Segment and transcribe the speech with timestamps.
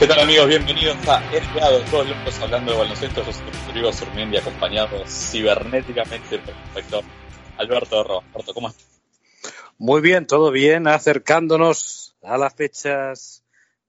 [0.00, 0.48] ¿Qué tal amigos?
[0.48, 3.22] Bienvenidos a NBA de todos locos hablando de baloncesto.
[3.24, 7.04] Yo soy Rodrigo Surmendi acompañado cibernéticamente por el inspector
[7.58, 8.28] Alberto Rojas.
[8.34, 8.86] Alberto, ¿cómo estás?
[9.78, 13.44] Muy bien, todo bien, acercándonos a las fechas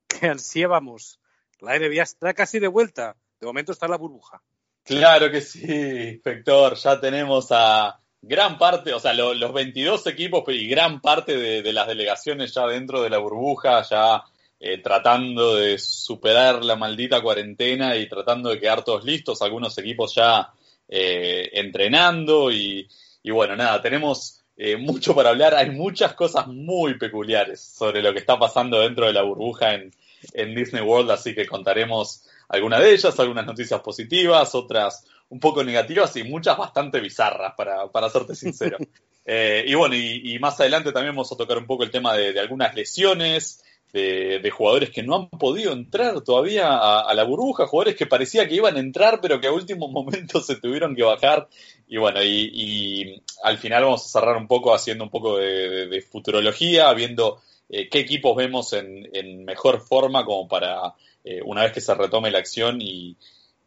[0.07, 1.19] que ansiábamos.
[1.61, 3.15] La NBA está casi de vuelta.
[3.39, 4.41] De momento está en la burbuja.
[4.83, 6.75] Claro que sí, inspector.
[6.75, 11.61] Ya tenemos a gran parte, o sea, lo- los 22 equipos y gran parte de,
[11.61, 14.21] de las delegaciones ya dentro de la burbuja, ya
[14.63, 19.41] eh, tratando de superar la maldita cuarentena y tratando de quedar todos listos.
[19.41, 20.51] Algunos equipos ya
[20.87, 22.87] eh, entrenando y,
[23.23, 25.55] y bueno, nada, tenemos eh, mucho para hablar.
[25.55, 29.91] Hay muchas cosas muy peculiares sobre lo que está pasando dentro de la burbuja en,
[30.33, 35.63] en Disney World, así que contaremos algunas de ellas, algunas noticias positivas, otras un poco
[35.63, 38.77] negativas y muchas bastante bizarras, para, para serte sincero.
[39.23, 42.15] Eh, y bueno, y, y más adelante también vamos a tocar un poco el tema
[42.15, 47.23] de, de algunas lesiones, de, de jugadores que no han podido entrar todavía a, la
[47.23, 50.95] burbuja, jugadores que parecía que iban a entrar, pero que a último momento se tuvieron
[50.95, 51.47] que bajar.
[51.87, 56.05] Y bueno, y, y al final vamos a cerrar un poco haciendo un poco de,
[56.09, 61.81] futurología, viendo eh, qué equipos vemos en, mejor forma como para eh, una vez que
[61.81, 63.17] se retome la acción y,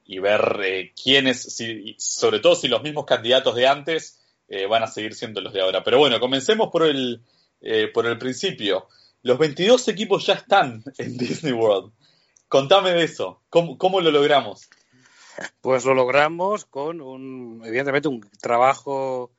[0.07, 4.21] y ver eh, quiénes, si, sobre todo si los mismos candidatos de antes
[4.69, 5.83] van a seguir siendo los de ahora.
[5.83, 7.21] Pero bueno, comencemos por el,
[7.93, 8.87] por el principio.
[9.25, 11.93] Los 22 equipos ya están en Disney World.
[12.47, 13.41] Contame de eso.
[13.49, 14.69] ¿Cómo, lo logramos?
[15.63, 19.33] Pues lo logramos con un, evidentemente, un trabajo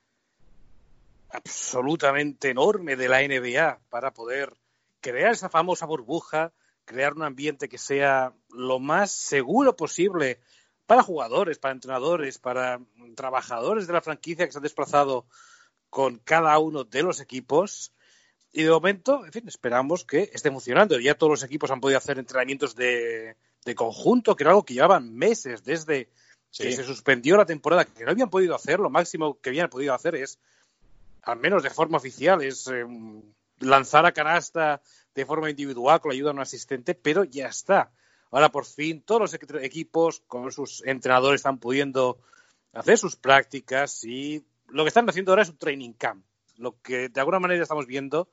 [1.30, 4.58] absolutamente enorme de la NBA para poder
[5.02, 6.52] crear esa famosa burbuja,
[6.86, 10.40] crear un ambiente que sea lo más seguro posible
[10.88, 12.82] para jugadores, para entrenadores, para
[13.16, 15.28] trabajadores de la franquicia que se han desplazado
[15.92, 17.94] con cada uno de los equipos.
[18.58, 20.98] Y de momento, en fin, esperamos que esté funcionando.
[20.98, 23.36] Ya todos los equipos han podido hacer entrenamientos de,
[23.66, 26.08] de conjunto, que era algo que llevaban meses desde
[26.58, 28.80] que se suspendió la temporada, que no habían podido hacer.
[28.80, 30.40] Lo máximo que habían podido hacer es,
[31.24, 32.86] al menos de forma oficial, es eh,
[33.60, 34.82] lanzar a canasta
[35.14, 37.92] de forma individual con la ayuda de un asistente, pero ya está.
[38.32, 42.20] Ahora por fin todos los equ- equipos con sus entrenadores están pudiendo
[42.72, 46.24] hacer sus prácticas y lo que están haciendo ahora es un training camp.
[46.58, 48.30] Lo que de alguna manera estamos viendo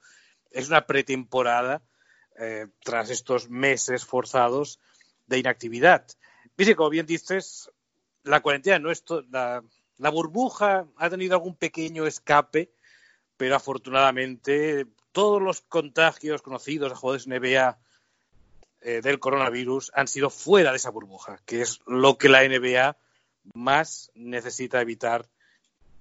[0.50, 1.82] es una pretemporada
[2.38, 4.80] eh, tras estos meses forzados
[5.26, 6.06] de inactividad.
[6.56, 7.70] Dice, como bien dices,
[8.22, 9.62] la cuarentena no es la,
[10.10, 12.72] burbuja ha tenido algún pequeño escape,
[13.36, 17.78] pero afortunadamente todos los contagios conocidos a jugadores NBA
[18.80, 22.96] eh, del coronavirus han sido fuera de esa burbuja, que es lo que la NBA
[23.54, 25.28] más necesita evitar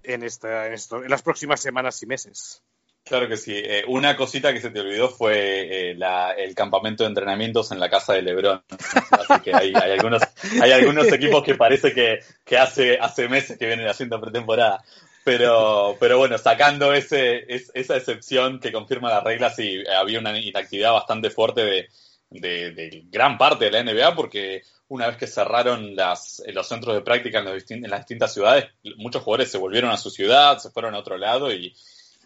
[0.04, 2.62] en, esta, en, esto, en las próximas semanas y meses.
[3.04, 3.54] Claro que sí.
[3.56, 5.98] Eh, una cosita que se te olvidó fue eh,
[6.38, 8.64] el campamento de entrenamientos en la casa de Lebron.
[8.70, 10.22] Así que hay, hay algunos,
[10.62, 14.84] hay algunos equipos que parece que, que hace, hace meses que vienen haciendo pretemporada.
[15.24, 20.38] Pero, pero bueno, sacando ese, es- esa excepción que confirma la regla, sí, había una
[20.40, 21.88] inactividad bastante fuerte de,
[22.32, 26.96] de, de gran parte de la NBA, porque una vez que cerraron las, los centros
[26.96, 28.66] de práctica en, los distin- en las distintas ciudades,
[28.98, 31.74] muchos jugadores se volvieron a su ciudad, se fueron a otro lado y,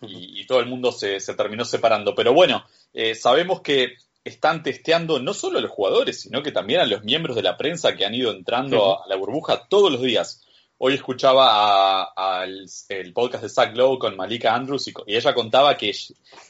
[0.02, 2.16] y, y todo el mundo se, se terminó separando.
[2.16, 2.64] Pero bueno,
[2.94, 7.04] eh, sabemos que están testeando no solo a los jugadores, sino que también a los
[7.04, 10.42] miembros de la prensa que han ido entrando a, a la burbuja todos los días.
[10.78, 15.96] Hoy escuchaba a- el podcast de Zach Lowe con Malika Andrews y, ella contaba que,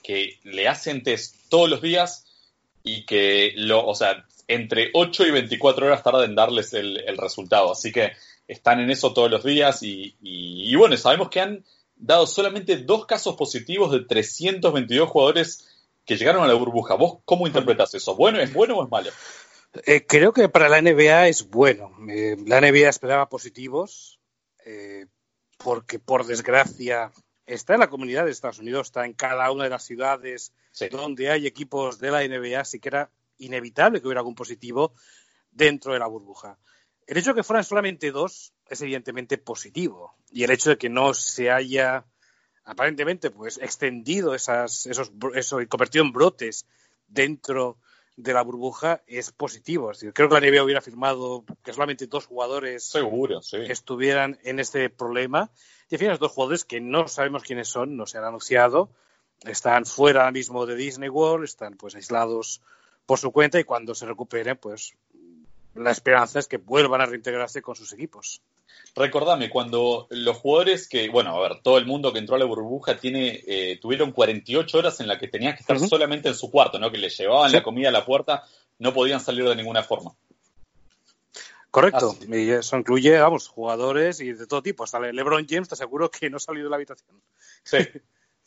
[0.03, 2.24] que le hacen test todos los días
[2.85, 7.17] y que, lo, o sea, entre 8 y 24 horas tarda en darles el, el
[7.17, 7.71] resultado.
[7.71, 8.11] Así que
[8.47, 11.65] están en eso todos los días y, y- bueno, sabemos que han
[11.95, 15.67] dado solamente dos casos positivos de 322 jugadores
[16.05, 16.93] que llegaron a la burbuja.
[16.93, 18.15] ¿Vos cómo interpretas eso?
[18.15, 19.09] ¿Bueno, ¿Es bueno o es malo?
[19.87, 21.91] Eh, creo que para la NBA es bueno.
[22.07, 24.19] Eh, la NBA esperaba positivos
[24.63, 25.07] eh,
[25.57, 27.11] porque, por desgracia,
[27.45, 30.89] está en la comunidad de Estados Unidos, está en cada una de las ciudades Sí.
[30.89, 34.93] donde hay equipos de la NBA, así que era inevitable que hubiera algún positivo
[35.51, 36.57] dentro de la burbuja.
[37.07, 40.89] El hecho de que fueran solamente dos es evidentemente positivo y el hecho de que
[40.89, 42.05] no se haya
[42.65, 46.65] aparentemente pues extendido esas, esos, eso y convertido en brotes
[47.07, 47.77] dentro
[48.17, 49.91] de la burbuja es positivo.
[49.91, 53.57] Es decir, creo que la NBA hubiera firmado que solamente dos jugadores Seguro, sí.
[53.67, 55.51] estuvieran en este problema.
[55.89, 58.89] Los dos jugadores que no sabemos quiénes son, no se han anunciado,
[59.43, 62.61] están fuera ahora mismo de Disney World, están pues aislados
[63.05, 64.95] por su cuenta y cuando se recuperen, pues
[65.75, 68.41] la esperanza es que vuelvan a reintegrarse con sus equipos.
[68.95, 72.45] Recordame, cuando los jugadores que, bueno, a ver, todo el mundo que entró a la
[72.45, 76.49] burbuja tiene, eh, tuvieron 48 horas en las que tenían que estar solamente en su
[76.49, 76.91] cuarto, ¿no?
[76.91, 77.57] Que les llevaban Sí.
[77.57, 78.43] la comida a la puerta,
[78.79, 80.15] no podían salir de ninguna forma.
[81.75, 82.15] Correcto.
[82.17, 82.33] Así.
[82.33, 84.85] Y eso incluye, vamos, jugadores y de todo tipo.
[84.85, 87.21] Hasta LeBron James, te aseguro que no ha salido de la habitación.
[87.63, 87.79] Sí.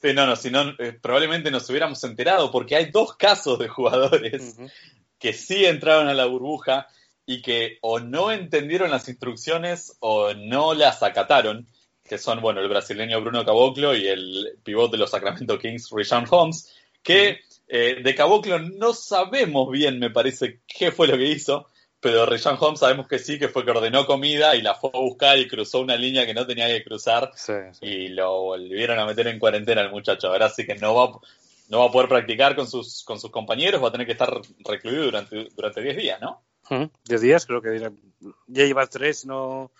[0.00, 3.68] Sí, no, no, si no, eh, probablemente nos hubiéramos enterado, porque hay dos casos de
[3.68, 4.56] jugadores
[5.18, 6.86] que sí entraron a la burbuja
[7.26, 11.66] y que o no entendieron las instrucciones o no las acataron,
[12.04, 16.28] que son, bueno, el brasileño Bruno Caboclo y el pivot de los Sacramento Kings, Richard
[16.30, 16.72] Holmes,
[17.02, 21.66] que eh, de Caboclo no sabemos bien, me parece, qué fue lo que hizo,
[22.00, 24.98] pero Richard Holmes sabemos que sí, que fue que ordenó comida y la fue a
[24.98, 27.86] buscar y cruzó una línea que no tenía que cruzar Sí, sí.
[27.86, 30.28] y lo volvieron a meter en cuarentena al muchacho.
[30.28, 31.18] Ahora sí que no va,
[31.68, 34.30] no va a poder practicar con sus, con sus compañeros, va a tener que estar
[34.64, 36.42] recluido durante, durante 10 días, ¿no?
[36.70, 36.90] Ujú.
[37.04, 37.90] Diez días, creo que ya
[38.46, 39.72] lleva tres, si no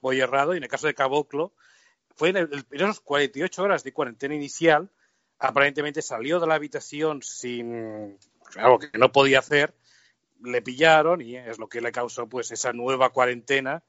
[0.00, 0.54] voy errado.
[0.54, 1.52] Y en el caso de Caboclo,
[2.14, 4.88] fue en, el- en esas 48 horas de cuarentena inicial,
[5.38, 8.16] aparentemente salió de la habitación sin
[8.56, 9.74] algo que no podía hacer,
[10.42, 13.82] le pillaron y es lo que le causó pues esa nueva cuarentena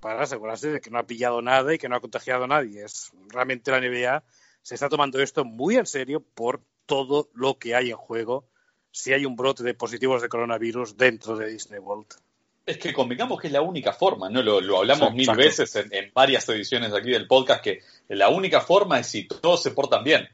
[0.00, 2.84] para asegurarse de que no ha pillado nada y que no ha contagiado a nadie.
[2.84, 4.24] Es realmente la NBA
[4.62, 8.48] se está tomando esto muy en serio por todo lo que hay en juego
[8.90, 12.06] si hay un brote de positivos de coronavirus dentro de Disney World.
[12.64, 14.42] Es que convengamos que es la única forma, ¿no?
[14.42, 18.60] Lo, lo hablamos mil veces en, en varias ediciones aquí del podcast, que la única
[18.60, 20.28] forma es si todos se portan bien.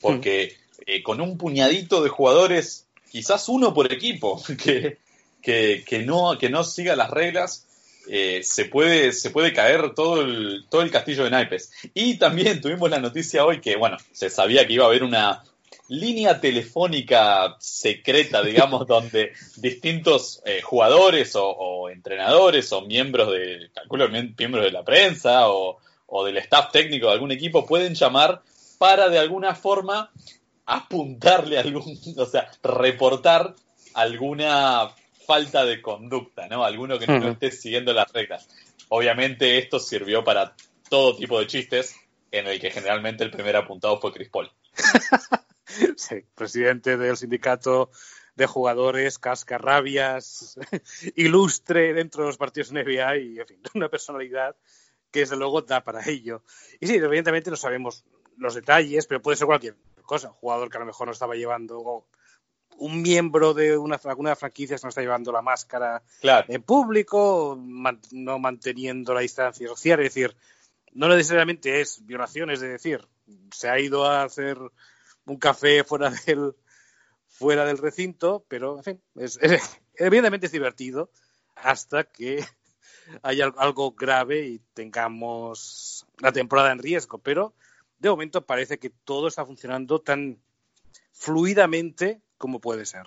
[0.00, 2.83] Porque eh, con un puñadito de jugadores,
[3.14, 4.98] quizás uno por equipo, que,
[5.40, 7.64] que, que no, que no siga las reglas,
[8.08, 11.70] eh, se, puede, se puede caer todo el, todo el castillo de naipes.
[11.94, 15.44] Y también tuvimos la noticia hoy que, bueno, se sabía que iba a haber una
[15.86, 24.08] línea telefónica secreta, digamos, donde distintos eh, jugadores o, o entrenadores o miembros de, calculo,
[24.08, 28.42] miembros de la prensa o, o del staff técnico de algún equipo pueden llamar
[28.78, 30.10] para de alguna forma
[30.66, 33.54] apuntarle algún, o sea, reportar
[33.94, 34.90] alguna
[35.26, 36.64] falta de conducta, ¿no?
[36.64, 38.48] Alguno que no esté siguiendo las reglas.
[38.88, 40.54] Obviamente esto sirvió para
[40.88, 41.96] todo tipo de chistes,
[42.30, 44.50] en el que generalmente el primer apuntado fue Chris Paul.
[45.96, 47.90] Sí, presidente del sindicato
[48.36, 50.58] de jugadores, cascarrabias,
[51.16, 54.54] ilustre dentro de los partidos NBA y, en fin, una personalidad
[55.10, 56.42] que desde luego da para ello.
[56.80, 58.04] Y sí, evidentemente no sabemos
[58.36, 60.28] los detalles, pero puede ser cualquier cosa.
[60.28, 62.06] Un jugador que a lo mejor no estaba llevando, o
[62.78, 66.46] un miembro de una, alguna franquicia que no está llevando la máscara Claro.
[66.48, 70.00] en público, man- no manteniendo la distancia social.
[70.00, 70.36] Es decir,
[70.92, 73.06] no necesariamente es violación, es decir,
[73.52, 74.58] se ha ido a hacer
[75.26, 76.54] un café fuera del
[77.28, 81.10] fuera del recinto, pero en fin, es, es- evidentemente es divertido
[81.56, 82.44] hasta que
[83.22, 87.18] haya al- algo grave y tengamos la temporada en riesgo.
[87.18, 87.54] Pero
[88.08, 90.38] de momento parece que todo está funcionando tan
[91.12, 93.04] fluidamente como puede ser.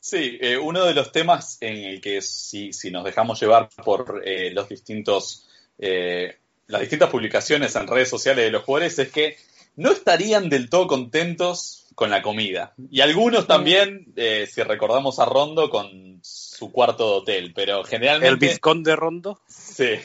[0.00, 4.22] Sí, eh, uno de los temas en el que si, si nos dejamos llevar por
[4.24, 6.36] eh, los distintos, eh,
[6.68, 9.36] las distintas publicaciones en redes sociales de los jugadores es que
[9.74, 12.74] no estarían del todo contentos con la comida.
[12.90, 18.46] Y algunos también, si recordamos a Rondo, con su cuarto de hotel, pero El generalmente...
[18.46, 19.40] vizconde Rondo.
[19.48, 19.96] Sí.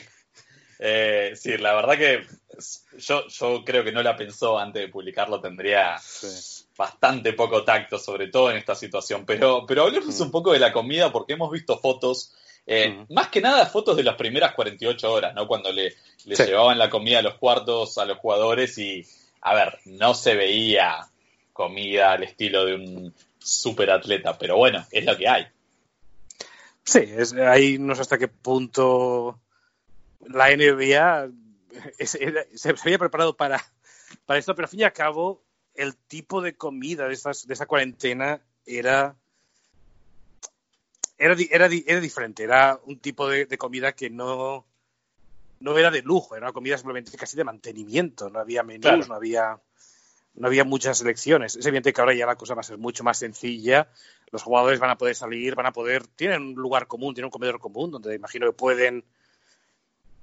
[1.34, 2.26] Sí, la verdad que
[2.98, 5.96] yo, yo creo que no la pensó antes de publicarlo, tendría
[6.76, 9.24] bastante poco tacto, sobre todo en esta situación.
[9.26, 10.22] Pero, pero hablemos Mm.
[10.22, 12.34] un poco de la comida, porque hemos visto fotos,
[12.66, 13.12] eh, Mm.
[13.14, 15.46] más que nada fotos de las primeras 48 horas, ¿no?
[15.46, 15.94] Cuando le,
[16.24, 16.44] le Sí.
[16.44, 19.04] llevaban la comida a los cuartos a los jugadores y,
[19.40, 21.08] a ver, no se veía
[21.52, 25.46] comida al estilo de un superatleta, pero bueno, es lo que hay.
[26.84, 29.38] Sí, es, ahí no sé hasta qué punto
[30.28, 31.28] la NBA
[31.98, 33.62] es- era- se, había preparado para,
[34.26, 35.42] para esto, pero al fin y al cabo
[35.74, 39.16] el tipo de comida de, estas, de esa cuarentena era
[41.18, 44.66] era, era, era diferente, era un tipo de, de comida que no,
[45.60, 49.06] no era de lujo, era una comida simplemente casi de mantenimiento, no había menús, Claro.
[49.06, 49.60] no había
[50.34, 51.56] no había muchas elecciones.
[51.56, 53.90] Es evidente que ahora ya la cosa va a ser mucho más sencilla.
[54.30, 57.30] Los jugadores van a poder salir, van a poder, tienen un lugar común, tienen un
[57.30, 59.04] comedor común donde imagino que pueden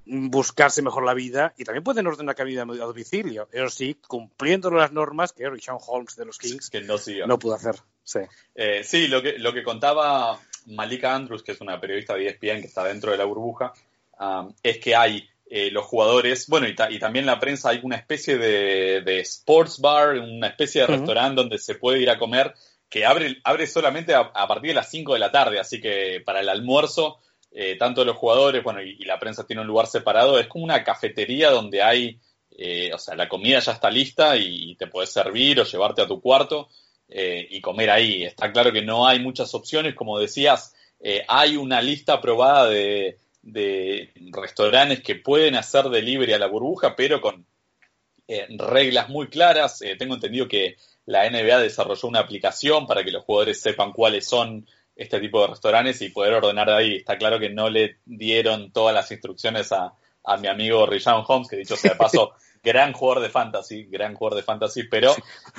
[0.10, 3.48] buscarse mejor la vida y también pueden ordenar comida a domicilio.
[3.52, 6.96] Eso sí, cumpliendo las normas que Sean Holmes de los Kings que no,
[7.28, 7.76] no pudo hacer.
[8.04, 8.20] Sí,
[8.56, 12.62] Eh, sí, lo que, lo que contaba Malika Andrews, que es una periodista de ESPN
[12.62, 13.72] que está dentro de la burbuja,
[14.20, 17.80] um, es que hay eh, los jugadores, bueno, y, ta- y también la prensa, hay
[17.84, 20.98] una especie de, de sports bar, una especie de Ujú.
[20.98, 22.54] restaurante donde se puede ir a comer,
[22.90, 26.22] que abre, abre solamente a, a partir de las 5 de la tarde, así que
[26.26, 27.20] para el almuerzo,
[27.52, 30.84] eh, tanto los jugadores, bueno, y, la prensa tiene un lugar separado, es como una
[30.84, 32.20] cafetería donde hay,
[32.52, 36.08] eh, o sea, la comida ya está lista y, te puedes servir o llevarte a
[36.08, 36.70] tu cuarto
[37.08, 38.24] eh, y comer ahí.
[38.24, 43.18] Está claro que no hay muchas opciones, como decías, eh, hay una lista aprobada de,
[43.42, 47.46] de restaurantes que pueden hacer delivery a la burbuja, pero con
[48.28, 49.80] eh, reglas muy claras.
[49.98, 50.76] Tengo entendido que
[51.08, 54.68] la NBA desarrolló una aplicación para que los jugadores sepan cuáles son
[55.00, 56.96] este tipo de restaurantes y poder ordenar de ahí.
[56.98, 59.94] Está claro que no le dieron todas las instrucciones a,
[60.26, 64.14] a mi amigo Rijan Holmes, que dicho sea de paso, gran jugador de fantasy, gran
[64.16, 65.16] jugador de fantasy, pero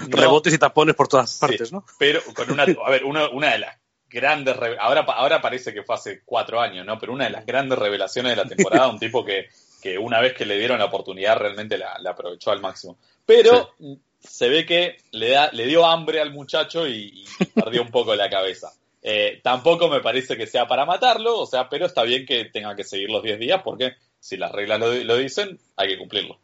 [0.08, 1.84] no- Rebotes y tapones por todas Sí, partes, ¿no?
[1.98, 3.76] Pero con una, a ver, una, una de las
[4.08, 6.98] grandes, ahora, ahora parece que fue hace cuatro años, ¿no?
[6.98, 9.48] Pero una de las grandes revelaciones de la temporada, un tipo que,
[9.80, 12.98] que una vez que le dieron la oportunidad realmente la, la aprovechó al máximo.
[13.24, 13.70] Pero
[14.18, 18.14] se ve que le, da, le dio hambre al muchacho y, y perdió un poco
[18.16, 18.72] la cabeza.
[19.02, 22.76] Eh, tampoco me parece que sea para matarlo, o sea, pero está bien que tenga
[22.76, 26.38] que seguir los 10 días porque si las reglas lo, lo dicen, hay que cumplirlo.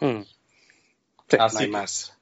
[0.00, 0.22] Mm.
[1.28, 2.18] Sí, Así no hay que- más.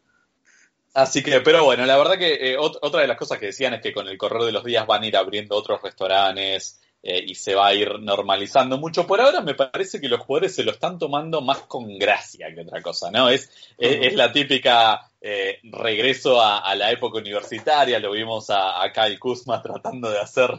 [0.93, 3.73] Así que, pero bueno, la verdad que eh, ot- otra de las cosas que decían
[3.75, 7.25] es que con el correr de los días van a ir abriendo otros restaurantes eh,
[7.27, 9.07] y se va a ir normalizando mucho.
[9.07, 12.61] Por ahora me parece que los jugadores se lo están tomando más con gracia que
[12.61, 13.29] otra cosa, ¿no?
[13.29, 18.83] Es, es, es la típica eh, regreso a, a la época universitaria, lo vimos a,
[18.83, 20.51] a Kyle Kuzma tratando de hacer,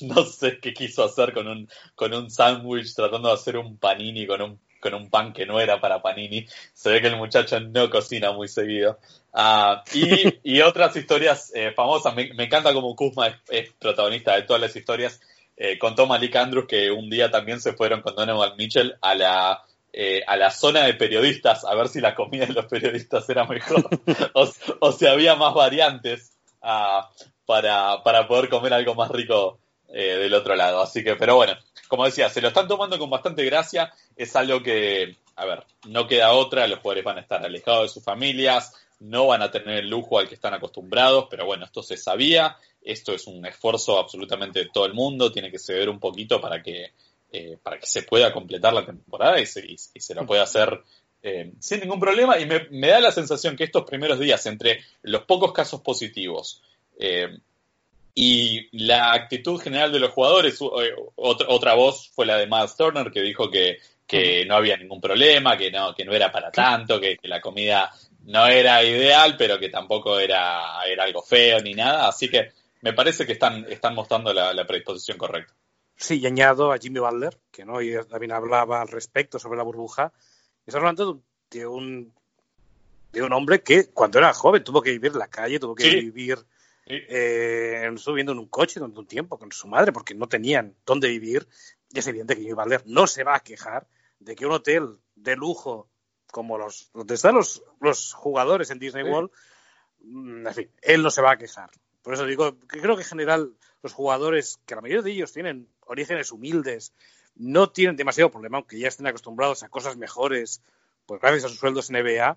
[0.00, 4.26] no sé qué quiso hacer con un, con un sándwich, tratando de hacer un panini
[4.26, 6.46] con un, con un pan que no era para panini.
[6.72, 8.98] Se ve que el muchacho no cocina muy seguido.
[9.32, 12.14] Ah, y, y otras historias eh, famosas.
[12.14, 15.20] Me, me encanta como Kuzma es, es protagonista de todas las historias.
[15.56, 19.64] Eh, contó Malik Andrews que un día también se fueron con Donovan Mitchell a la,
[19.92, 23.46] eh, a la zona de periodistas a ver si la comida de los periodistas era
[23.46, 23.88] mejor
[24.34, 27.08] o, o si había más variantes ah,
[27.46, 29.58] para, para poder comer algo más rico
[29.88, 30.82] eh, del otro lado.
[30.82, 31.54] Así que, pero bueno,
[31.88, 33.92] como decía, se lo están tomando con bastante gracia.
[34.16, 36.66] Es algo que, a ver, no queda otra.
[36.66, 40.18] Los jugadores van a estar alejados de sus familias, no van a tener el lujo
[40.18, 42.56] al que están acostumbrados, pero bueno, esto se sabía.
[42.82, 45.32] Esto es un esfuerzo absolutamente de todo el mundo.
[45.32, 46.92] Tiene que ceder un poquito para que,
[47.32, 50.44] eh, para que se pueda completar la temporada y se, y, y se lo pueda
[50.44, 50.82] hacer
[51.22, 52.38] eh, sin ningún problema.
[52.38, 56.62] Y me, me, da la sensación que estos primeros días, entre los pocos casos positivos,
[56.98, 57.38] eh,
[58.14, 60.58] y la actitud general de los jugadores,
[61.16, 63.76] otra, otra voz fue la de Miles Turner, que dijo que,
[64.06, 67.42] que no había ningún problema, que no, que no era para tanto, que, que, la
[67.42, 67.92] comida
[68.26, 72.08] no era ideal, pero que tampoco era, era algo feo ni nada.
[72.08, 72.52] Así que
[72.82, 75.54] me parece que están, están mostrando la, la predisposición correcta.
[75.96, 79.62] Sí, y añado a Jimmy Butler, que no y también hablaba al respecto sobre la
[79.64, 80.12] burbuja.
[80.66, 82.12] Está hablando de un,
[83.12, 85.84] de un hombre que cuando era joven tuvo que vivir en la calle, tuvo que
[85.84, 85.96] Sí.
[86.00, 86.38] vivir
[86.86, 86.94] Sí.
[87.08, 90.74] eh, estuvo viviendo en un coche durante un tiempo con su madre porque no tenían
[90.84, 91.48] dónde vivir.
[91.92, 93.86] Y es evidente que Jimmy Butler no se va a quejar
[94.18, 95.88] de que un hotel de lujo
[96.36, 99.10] como los donde están los, los jugadores en Disney Sí.
[99.10, 99.30] World,
[100.02, 101.70] mm, en fin, él no se va a quejar.
[102.02, 105.32] Por eso digo que creo que en general los jugadores, que la mayoría de ellos
[105.32, 106.92] tienen orígenes humildes,
[107.36, 110.60] no tienen demasiado problema, aunque ya estén acostumbrados a cosas mejores,
[111.06, 112.36] pues gracias a sus sueldos en NBA.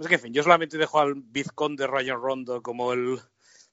[0.00, 3.20] Es que, en fin, yo solamente dejo al vizconde Ryan Rondo como el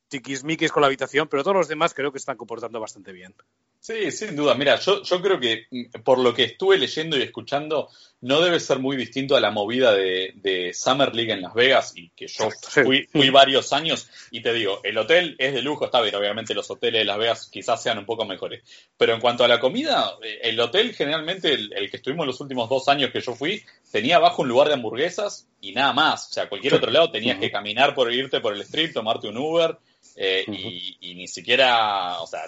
[0.09, 3.33] tiquismiquis con la habitación, pero todos los demás creo que están comportando bastante bien.
[3.83, 4.55] Sí, sin duda.
[4.55, 7.89] Mira, yo, yo creo que mm, por lo que estuve leyendo y escuchando,
[8.21, 11.91] no debe ser muy distinto a la movida de, de Summer League en Las Vegas,
[11.93, 15.83] y que yo fui, fui varios años, y te digo, el hotel es de lujo,
[15.83, 18.63] está bien, obviamente los hoteles de Las Vegas quizás sean un poco mejores,
[18.95, 22.39] pero en cuanto a la comida, eh, el hotel generalmente, el, el que estuvimos los
[22.39, 26.29] últimos dos años que yo fui, tenía abajo un lugar de hamburguesas y nada más,
[26.29, 29.35] o sea, cualquier otro lado tenías que caminar por irte por el strip, tomarte un
[29.35, 29.77] Uber,
[30.15, 32.41] eh, y, y ni siquiera, o sea,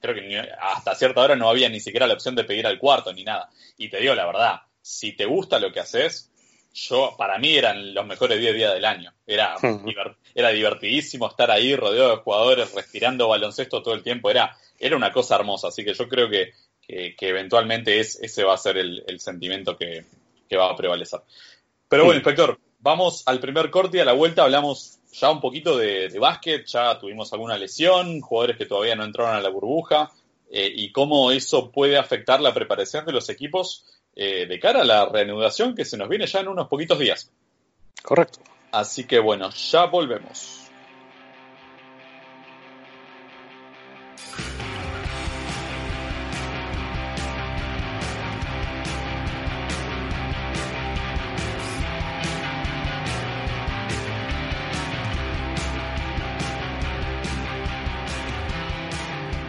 [0.00, 2.78] creo que ni- hasta cierta hora no había ni siquiera la opción de pedir al
[2.78, 3.50] cuarto ni nada.
[3.76, 6.30] Y te digo la verdad, si te gusta lo que haces,
[6.74, 9.12] yo, para mí eran los mejores 10 días del año.
[9.26, 9.56] Era,
[10.34, 14.30] era divertidísimo estar ahí rodeado de jugadores, respirando baloncesto todo el tiempo.
[14.30, 15.68] Era, era una cosa hermosa.
[15.68, 19.18] Así que yo creo que, que, que eventualmente es, ese va a ser el, el
[19.20, 20.04] sentimiento que,
[20.48, 21.20] que va a prevalecer.
[21.88, 25.76] Pero bueno, inspector, vamos al primer corte y a la vuelta hablamos ya un poquito
[25.76, 30.10] de, de básquet, ya tuvimos alguna lesión, jugadores que todavía no entraron a la burbuja,
[30.50, 33.84] eh, y cómo eso puede afectar la preparación de los equipos
[34.16, 37.30] eh, de cara a la reanudación que se nos viene ya en unos poquitos días.
[38.02, 38.40] Correcto.
[38.72, 40.57] Así que bueno, ya volvemos.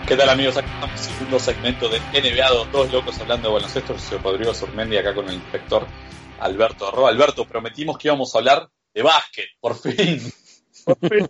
[0.10, 0.58] ¿Qué tal amigos?
[0.58, 3.94] Acá estamos en el segundo segmento de NBA, dos locos hablando de baloncesto.
[3.94, 5.86] Yo soy Rodrigo Surmendi acá con el inspector
[6.40, 7.10] Alberto Arroba.
[7.10, 10.20] Alberto, prometimos que íbamos a hablar de básquet, por fin.
[10.86, 11.30] Por fin.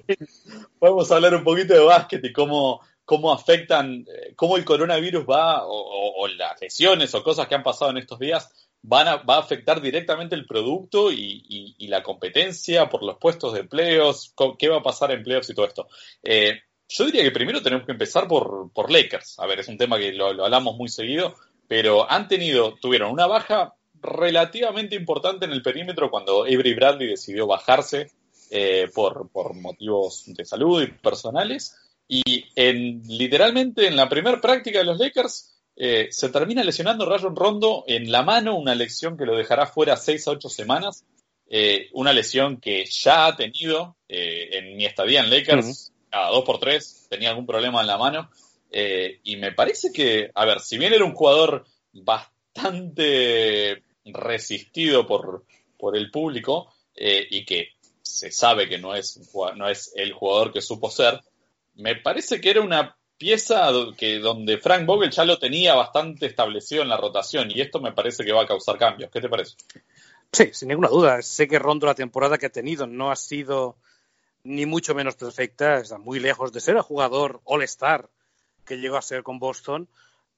[0.80, 5.66] Podemos hablar un poquito de básquet y cómo, cómo afectan, eh, cómo el coronavirus va,
[5.66, 8.50] o, o, las lesiones o cosas que han pasado en estos días,
[8.82, 13.18] van a, va a afectar directamente el producto y, y, y la competencia por los
[13.18, 15.88] puestos de empleos, qué va a pasar en empleos y todo esto.
[16.24, 19.40] Eh, yo diría que primero tenemos que empezar por, por Lakers.
[19.40, 21.36] A ver, es un tema que lo, hablamos muy seguido,
[21.68, 27.46] pero han tenido, tuvieron una baja relativamente importante en el perímetro cuando Avery Bradley decidió
[27.46, 28.12] bajarse
[28.50, 31.76] eh, por, por, motivos de salud y personales.
[32.08, 37.36] Y en, literalmente en la primera práctica de los Lakers eh, se termina lesionando Rayon
[37.36, 41.06] Rondo en la mano, una lesión que lo dejará fuera seis a ocho semanas.
[41.52, 45.89] Eh, una lesión que ya ha tenido en mi estadía en Lakers.
[46.12, 48.30] Dos por tres tenía algún problema en la mano.
[48.72, 55.46] Eh, y me parece que, a ver, si bien era un jugador bastante resistido por,
[55.78, 57.70] por el público eh, y que
[58.02, 59.20] se sabe que no es,
[59.56, 61.22] no es el jugador que supo ser,
[61.76, 66.82] me parece que era una pieza que donde Frank Vogel ya lo tenía bastante establecido
[66.82, 69.12] en la rotación y esto me parece que va a causar cambios.
[69.12, 69.56] ¿Qué te parece?
[70.32, 71.22] Sí, sin ninguna duda.
[71.22, 73.78] Sé que Rondo la temporada que ha tenido no ha sido
[74.44, 78.10] ni mucho menos perfecta, está muy lejos de ser el jugador All-Star
[78.66, 79.90] que llegó a ser con Boston,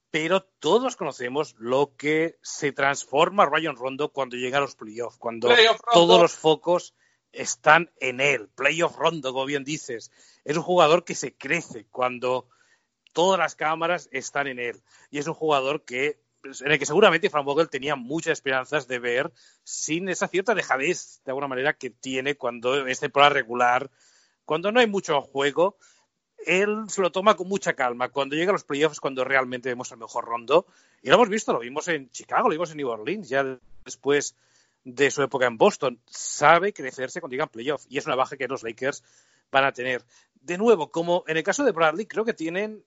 [0.10, 5.50] pero todos conocemos lo que se transforma Ryan Rondo cuando llega a los playoffs, cuando
[5.50, 6.93] Playoff todos los focos
[7.31, 8.50] están en él.
[8.55, 10.12] Playoff Rondo, como bien dices,
[10.43, 12.48] es un jugador que se crece cuando
[13.14, 14.81] todas las cámaras están en él.
[15.11, 18.99] Y es un jugador que en el que seguramente Frank Vogel tenía muchas esperanzas de
[18.99, 19.31] ver
[19.63, 23.89] sin esa cierta dejadez, de alguna manera, que tiene cuando es temporada regular,
[24.45, 25.77] cuando no hay mucho juego,
[26.45, 28.09] él se lo toma con mucha calma.
[28.09, 30.65] Cuando llega a los playoffs, cuando realmente vemos el mejor rondo,
[31.01, 34.35] y lo hemos visto, lo vimos en Chicago, lo vimos en New Orleans, ya después
[34.83, 38.47] de su época en Boston, sabe crecerse cuando llegan playoffs, y es una baja que
[38.47, 39.03] los Lakers
[39.51, 40.03] van a tener.
[40.33, 42.83] De nuevo, como en el caso de Bradley, creo que tienen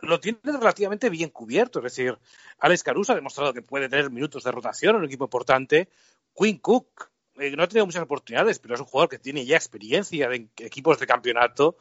[0.00, 1.80] lo tiene relativamente bien cubierto.
[1.80, 2.18] Es decir,
[2.58, 5.88] Alex Caruso ha demostrado que puede tener minutos de rotación en un equipo importante.
[6.34, 9.56] Quinn Cook eh, no ha tenido muchas oportunidades, pero es un jugador que tiene ya
[9.56, 11.76] experiencia en equipos de campeonato,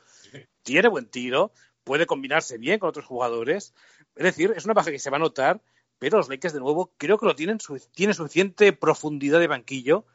[0.64, 1.52] tiene buen tiro,
[1.84, 3.74] puede combinarse bien con otros jugadores.
[4.16, 5.62] Es decir, es una baja que se va a notar,
[6.00, 7.58] pero los Lakers, de nuevo, creo que lo tienen,
[7.94, 10.06] tienen suficiente profundidad de banquillo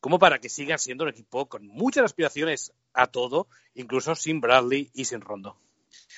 [0.00, 4.90] como para que sigan siendo un equipo con muchas aspiraciones a todo, incluso sin Bradley
[4.92, 5.56] y sin Rondo.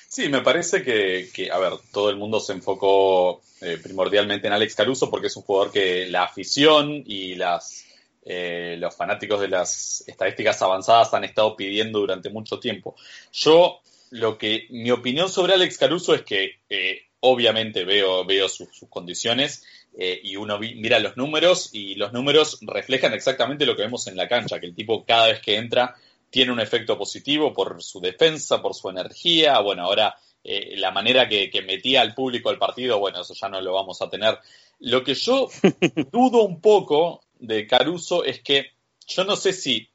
[0.07, 4.53] Sí, me parece que, que, a ver, todo el mundo se enfocó eh, primordialmente en
[4.53, 7.85] Alex Caruso porque es un jugador que la afición y las,
[8.23, 12.95] eh, los fanáticos de las estadísticas avanzadas han estado pidiendo durante mucho tiempo.
[13.31, 13.79] Yo,
[14.11, 19.63] lo que, mi opinión sobre Alex Caruso es que eh, obviamente veo, veo sus, condiciones
[19.97, 24.07] eh, y uno vi, mira los números y los números reflejan exactamente lo que vemos
[24.07, 25.95] en la cancha, que el tipo cada vez que entra
[26.29, 29.59] tiene un efecto positivo por su defensa, por su energía.
[29.59, 33.49] Bueno, ahora eh, la manera que, que, metía al público al partido, bueno, eso ya
[33.49, 34.37] no lo vamos a tener.
[34.79, 35.49] Lo que yo
[36.11, 38.71] dudo un poco de Caruso es que
[39.07, 39.89] yo no sé si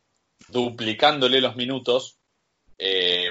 [0.49, 2.16] duplicándole los minutos
[2.79, 3.29] eh,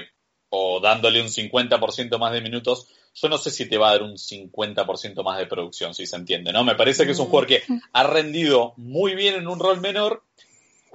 [0.48, 4.02] o dándole un 50% más de minutos, yo no sé si te va a dar
[4.02, 6.64] un 50% más de producción, si se entiende, ¿no?
[6.64, 7.62] Me parece que es un jugador que
[7.92, 10.24] ha rendido muy bien en un rol menor,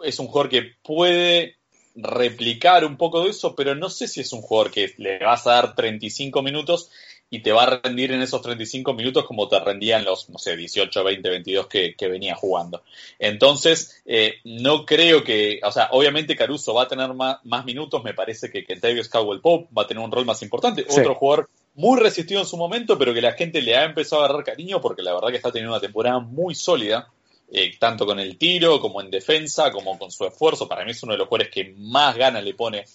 [0.04, 1.57] es un jugador que puede
[1.98, 5.48] replicar un poco de eso, pero no sé si es un jugador que le vas
[5.48, 6.92] a dar 35 minutos
[7.30, 10.56] y te va a rendir en esos 35 minutos como te rendían los, no sé,
[10.56, 12.84] 18, 20, 22 que, que venía jugando.
[13.20, 18.04] Entonces, eh, no creo que, o sea, obviamente Caruso va a tener más, más minutos,
[18.04, 21.00] me parece que Kentavious Cowell Pope va a tener un rol más importante, sí.
[21.00, 24.26] otro jugador muy resistido en su momento, pero que la gente le ha empezado a
[24.26, 27.10] agarrar cariño porque la verdad que está teniendo una temporada muy sólida
[27.50, 30.68] eh, tanto con el tiro como en defensa, como con su esfuerzo.
[30.68, 32.86] Para mí es uno de los jugadores que más ganas le pone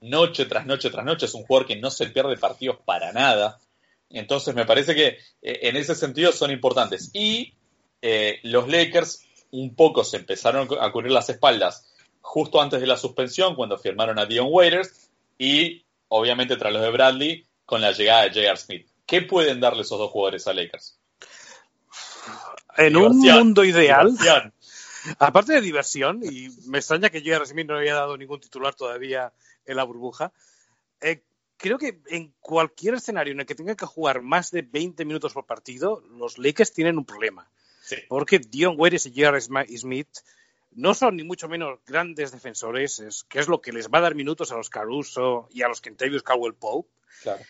[0.00, 1.26] noche tras noche tras noche.
[1.26, 3.58] Es un jugador que no se pierde partidos para nada.
[4.10, 5.18] Entonces me parece que eh,
[5.62, 7.10] en ese sentido son importantes.
[7.12, 7.52] Y
[8.00, 11.88] eh, los Lakers un poco se empezaron a cubrir las espaldas
[12.20, 16.90] justo antes de la suspensión, cuando firmaron a Dion Waiters, y obviamente tras los de
[16.90, 18.56] Bradley, con la llegada de J.R.
[18.56, 18.86] Smith.
[19.06, 20.97] ¿Qué pueden darle esos dos jugadores a Lakers?
[22.78, 24.54] En un mundo ideal, diversión.
[25.18, 27.44] aparte de diversión, y me extraña que J.R.
[27.44, 29.32] Smith no había dado ningún titular todavía
[29.66, 30.32] en la burbuja,
[31.00, 31.22] eh,
[31.56, 35.34] creo que en cualquier escenario en el que tengan que jugar más de 20 minutos
[35.34, 37.50] por partido, los Lakers tienen un problema.
[37.82, 37.96] Sí.
[38.08, 39.40] Porque Dion Waiters y J.R.
[39.40, 40.08] Smith
[40.72, 44.02] no son ni mucho menos grandes defensores, es, que es lo que les va a
[44.02, 46.88] dar minutos a los Caruso y a los Kentavious Caldwell Pope.
[47.22, 47.42] Claro.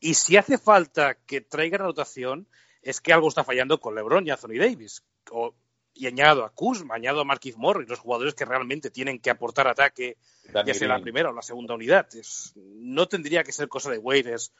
[0.00, 2.48] Y si hace falta que traigan rotación,
[2.82, 5.02] es que algo está fallando con LeBron y Anthony Davis.
[5.30, 5.54] O-
[5.94, 9.68] y añado a Kuzma, añado a Marquise Morris, los jugadores que realmente tienen que aportar
[9.68, 10.16] ataque,
[10.50, 12.08] Danny ya sea la primera o la segunda unidad.
[12.14, 14.52] Es- no tendría que ser cosa de Waiters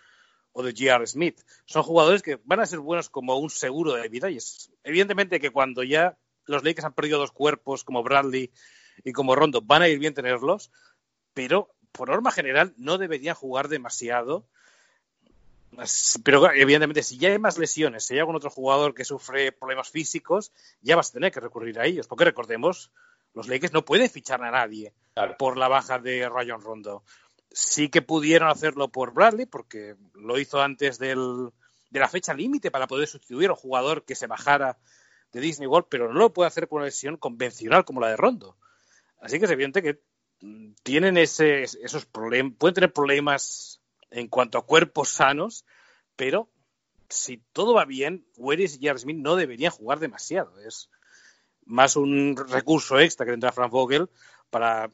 [0.53, 1.07] o de J.R.
[1.07, 1.41] Smith.
[1.65, 4.29] Son jugadores que van a ser buenos como un seguro de vida.
[4.31, 8.53] Y es evidentemente que cuando ya los Lakers han perdido dos cuerpos como Bradley
[9.03, 10.71] y como Rondo, van a ir bien tenerlos,
[11.33, 14.47] pero por norma general no deberían jugar demasiado.
[16.23, 19.91] Pero evidentemente, si ya hay más lesiones, si hay algún otro jugador que sufre problemas
[19.91, 22.07] físicos, ya vas a tener que recurrir a ellos.
[22.07, 22.91] Porque recordemos,
[23.35, 25.37] los Lakers no pueden fichar a nadie Claro.
[25.39, 27.05] por la baja de Rayon Rondo.
[27.51, 31.51] Sí que pudieron hacerlo por Bradley, porque lo hizo antes del-
[31.91, 34.79] de la fecha límite para poder sustituir a un jugador que se bajara
[35.33, 38.17] de Disney World, pero no lo puede hacer con una lesión convencional como la de
[38.17, 38.57] Rondo.
[39.21, 40.01] Así que es evidente que
[40.41, 43.82] mm, tienen ese, esos problemas, pueden tener problemas
[44.13, 45.65] en cuanto a cuerpos sanos,
[46.17, 46.49] pero
[47.09, 48.89] si todo va bien, Waris y.
[48.97, 50.59] Smith no deberían jugar demasiado.
[50.61, 50.89] Es
[51.65, 54.09] más un recurso extra que tendrá Frank Vogel
[54.51, 54.91] para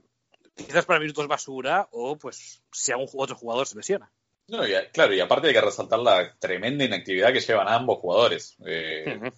[0.55, 4.11] quizás para minutos basura o pues si algún otro jugador se lesiona.
[4.49, 7.99] No, y a- claro, y aparte hay que resaltar la tremenda inactividad que llevan ambos
[7.99, 8.57] jugadores.
[8.67, 9.31] eh,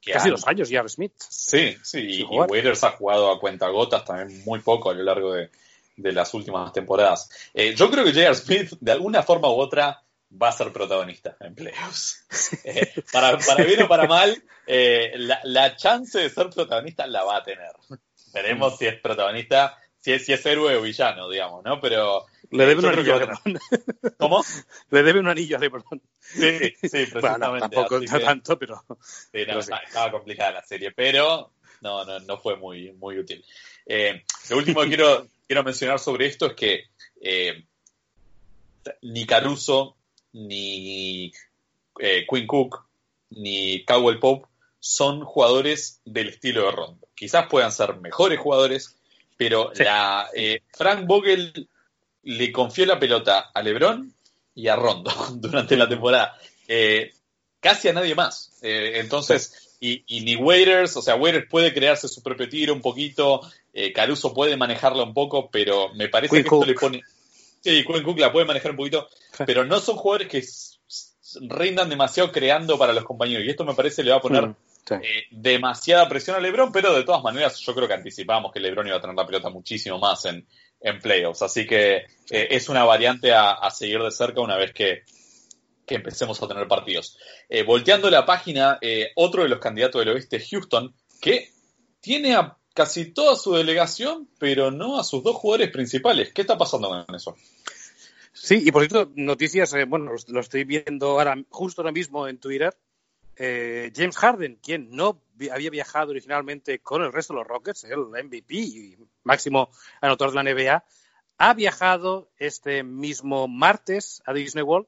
[0.00, 0.88] que Casi han- dos años J.R.
[0.88, 1.14] Smith.
[1.18, 2.24] Sí, sí, y, y.
[2.24, 5.50] Waiters ha jugado a cuentagotas también muy poco a lo largo de,
[5.96, 7.28] de las últimas temporadas.
[7.54, 8.34] Eh, yo creo que J.R.
[8.34, 10.02] Smith, de alguna forma u otra,
[10.40, 12.26] va a ser protagonista en playoffs.
[12.64, 17.24] Eh, para, para bien o para mal, eh, la, la chance de ser protagonista la
[17.24, 17.72] va a tener.
[18.32, 21.80] Veremos si es protagonista, si es, si es héroe o villano, digamos, ¿no?
[21.80, 23.58] Pero, Le debe un anillo a que.
[24.18, 24.44] ¿cómo?
[24.90, 25.84] Le debe un anillo a LeBron.
[26.20, 27.20] Sí, sí, precisamente.
[27.20, 28.96] Bueno, no, tampoco que- tanto, pero Sí, no,
[29.32, 29.58] Pero sí.
[29.60, 31.52] estaba, estaba complicada la serie, pero
[32.04, 33.44] no, no, no fue muy, muy útil.
[33.86, 36.84] Eh, lo último que quiero, quiero mencionar sobre esto es que
[37.20, 37.64] eh,
[39.02, 39.96] ni Caruso,
[40.32, 41.32] ni
[41.98, 42.84] eh, Quinn Cook,
[43.30, 44.48] ni Cowell Pope
[44.80, 47.08] son jugadores del estilo de Rondo.
[47.14, 48.96] Quizás puedan ser mejores jugadores,
[49.36, 49.84] pero Sí.
[49.84, 50.28] la,
[50.72, 51.68] Frank Vogel
[52.24, 54.12] le confió la pelota a LeBron
[54.54, 56.36] y a Rondo durante la temporada.
[56.68, 57.12] Eh,
[57.60, 58.52] casi a nadie más.
[58.62, 62.80] Eh, entonces, y, y ni Waiters, o sea, Waiters puede crearse su propio tiro un
[62.80, 63.40] poquito,
[63.72, 67.02] eh, Caruso puede manejarla un poco, pero me parece que esto le pone...
[67.60, 69.08] Sí, Quinn Cook la puede manejar un poquito,
[69.46, 70.42] pero no son jugadores que
[71.48, 73.44] rindan demasiado creando para los compañeros.
[73.46, 74.56] Y esto me parece le va a poner Mm,
[74.88, 74.94] sí.
[74.94, 78.88] eh, demasiada presión a LeBron, pero de todas maneras yo creo que anticipamos que LeBron
[78.88, 80.44] iba a tener la pelota muchísimo más en,
[80.80, 81.42] en playoffs.
[81.42, 81.98] Así que
[82.30, 85.02] eh, es una variante a, a seguir de cerca una vez que,
[85.86, 87.18] que empecemos a tener partidos.
[87.48, 91.50] Eh, volteando la página, eh, otro de los candidatos del oeste, Houston, que
[92.00, 96.32] tiene a casi toda su delegación, pero no a sus dos jugadores principales.
[96.32, 97.36] ¿Qué está pasando con eso?
[98.32, 102.38] Sí, y por cierto, noticias, eh, bueno, lo, estoy viendo ahora, justo ahora mismo en
[102.38, 102.74] Twitter.
[103.36, 107.98] Eh, James Harden, quien no había viajado originalmente con el resto de los Rockets, el
[107.98, 110.84] MVP y máximo anotador de la NBA,
[111.38, 114.86] ha viajado este mismo martes a Disney World,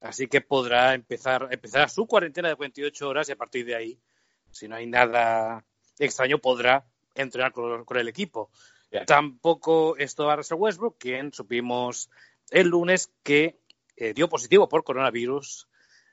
[0.00, 3.98] así que podrá empezar, empezar su cuarentena de 48 horas y a partir de ahí,
[4.50, 5.64] si no hay nada
[5.98, 8.50] extraño, podrá entrenar con, con el equipo.
[9.06, 12.08] Tampoco esto a Russell Westbrook, quien supimos
[12.50, 13.58] el lunes que
[13.96, 15.68] eh, dio positivo por coronavirus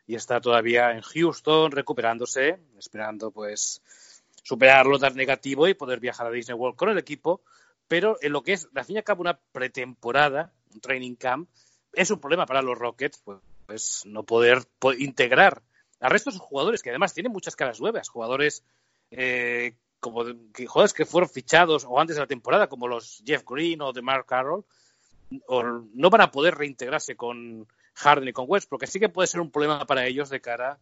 [0.07, 3.81] y está todavía en Houston recuperándose, esperando pues
[4.43, 7.41] superarlo, dar negativo y poder viajar a Disney World con el equipo.
[7.87, 11.49] Pero en lo que es, al fin y al cabo, una pretemporada, un training camp,
[11.93, 13.39] es un problema para los Rockets, pues,
[13.73, 15.63] pues, no poder po- integrar
[15.99, 18.63] al resto de sus jugadores, que además tienen muchas caras nuevas, jugadores
[19.09, 23.81] eh, como que, que fueron fichados o antes de la temporada, como los Jeff Green
[23.81, 24.63] o de Mark Carroll,
[25.47, 29.39] o no van a poder reintegrarse con Harden y con Westbrook, así que puede ser
[29.41, 30.77] un problema para ellos de cara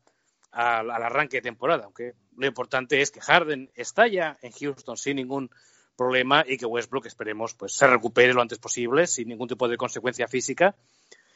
[0.51, 4.97] al, al arranque de temporada, aunque lo importante es que Harden está ya en Houston
[4.97, 5.49] sin ningún
[5.95, 9.77] problema y que Westbrook esperemos pues se recupere lo antes posible sin ningún tipo de
[9.77, 10.75] consecuencia física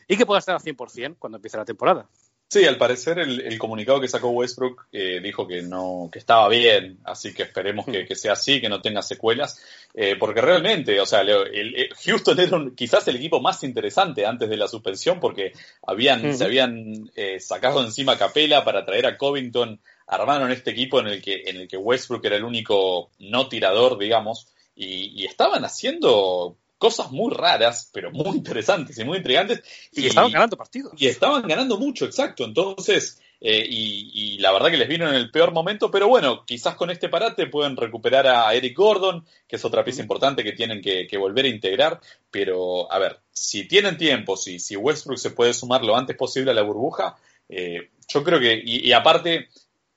[0.08, 2.08] y que pueda estar al 100% cuando empiece la temporada.
[2.48, 6.48] Sí, al parecer el, el comunicado que sacó Westbrook eh, dijo que no, que estaba
[6.48, 9.60] bien, así que esperemos que, que sea así, que no tenga secuelas,
[9.96, 14.28] eh, porque realmente, o sea, el, el- Houston era un- quizás el equipo más interesante
[14.28, 15.54] antes de la suspensión, porque
[15.88, 21.00] habían, se habían eh, sacado encima a Capela para traer a Covington, armaron este equipo
[21.00, 25.26] en el que, en el que Westbrook era el único no tirador, digamos, y, y
[25.26, 29.64] estaban haciendo cosas muy raras, pero muy interesantes y muy intrigantes.
[29.92, 30.94] Y estaban ganando partidos.
[30.98, 32.44] Y estaban ganando mucho, exacto.
[32.46, 36.46] Entonces, eh, y, y la verdad que les vino en el peor momento, pero bueno,
[36.46, 40.54] quizás con este parate pueden recuperar a Eric Gordon, que es otra pieza importante que
[40.54, 42.00] tienen que, que volver a integrar.
[42.32, 46.52] Pero, a ver, si tienen tiempo, si, si Westbrook se puede sumar lo antes posible
[46.52, 47.16] a la burbuja,
[47.50, 49.48] eh, yo creo que, y, y aparte,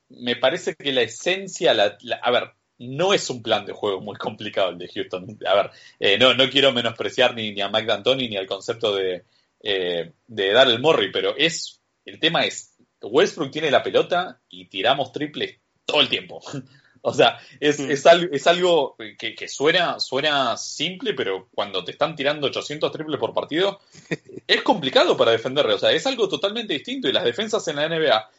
[0.09, 4.01] me parece que la esencia, la, la- a ver, no es un plan de juego
[4.01, 5.37] muy complicado el de Houston.
[5.45, 8.95] A ver, eh, no, no quiero menospreciar ni, ni a Mike D'Antoni ni al concepto
[8.95, 9.23] de,
[9.61, 14.65] eh, de dar el Morri, pero es el tema es Westbrook tiene la pelota y
[14.65, 16.41] tiramos triples todo el tiempo.
[17.01, 17.91] o sea, es, Mm.
[17.91, 22.91] es, algo, es algo que, que suena, suena simple, pero cuando te están tirando 800
[22.91, 23.79] triples por partido,
[24.47, 25.73] es complicado para defenderle.
[25.73, 28.29] O sea, es algo totalmente distinto y las defensas en la NBA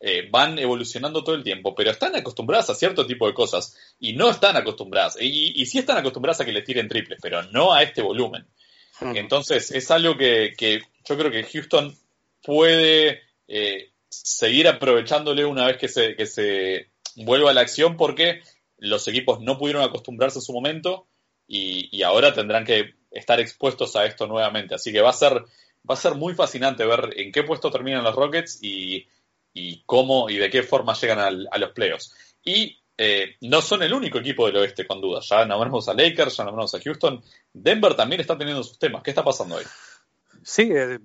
[0.00, 4.12] eh, van evolucionando todo el tiempo, pero están acostumbradas a cierto tipo de cosas y
[4.12, 5.16] no están acostumbradas.
[5.20, 8.46] Y, y sí están acostumbradas a que les tiren triples, pero no a este volumen.
[9.00, 11.96] Entonces, es algo que, que yo creo que Houston
[12.42, 18.42] puede eh, seguir aprovechándole una vez que se, que se vuelva a la acción porque
[18.76, 21.06] los equipos no pudieron acostumbrarse a su momento
[21.46, 24.74] y, y ahora tendrán que estar expuestos a esto nuevamente.
[24.74, 25.34] Así que va a ser,
[25.88, 29.06] va a ser muy fascinante ver en qué puesto terminan los Rockets y,
[29.58, 32.14] y cómo y de qué forma llegan al- a los playoffs.
[32.44, 35.28] Y eh, no son el único equipo del oeste, con dudas.
[35.28, 37.22] Ya nombramos a Lakers, ya nombramos a Houston.
[37.52, 39.02] Denver también está teniendo sus temas.
[39.02, 39.64] ¿Qué está pasando ahí?
[40.42, 40.98] Sí, eh,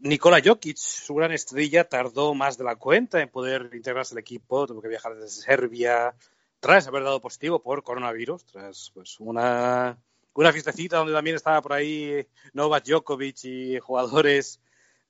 [0.00, 4.66] Nikola Jokic, su gran estrella, tardó más de la cuenta en poder integrarse al equipo.
[4.66, 6.14] Tuvo que viajar desde Serbia
[6.60, 9.98] tras haber dado positivo por coronavirus, tras pues una,
[10.34, 14.60] una fiestecita donde también estaba por ahí Novak Djokovic y jugadores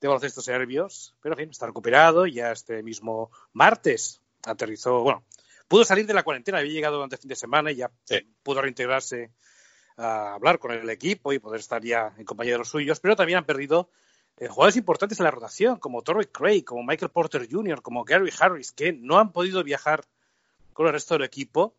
[0.01, 1.15] de baloncesto serbios.
[1.23, 2.27] Pero en fin, está recuperado.
[2.27, 5.25] Ya este mismo martes aterrizó, bueno,
[5.69, 8.21] pudo salir de la cuarentena, había llegado durante el fin de semana y ya Sí.
[8.43, 9.31] pudo reintegrarse
[9.97, 13.17] a hablar con el equipo y poder estar ya en compañía de los suyos, pero
[13.17, 13.89] también han perdido
[14.39, 18.31] eh, jugadores importantes en la rotación, como Torrey Craig, como Michael Porter Jr., como Gary
[18.39, 20.05] Harris, que no han podido viajar
[20.75, 21.75] con el resto del equipo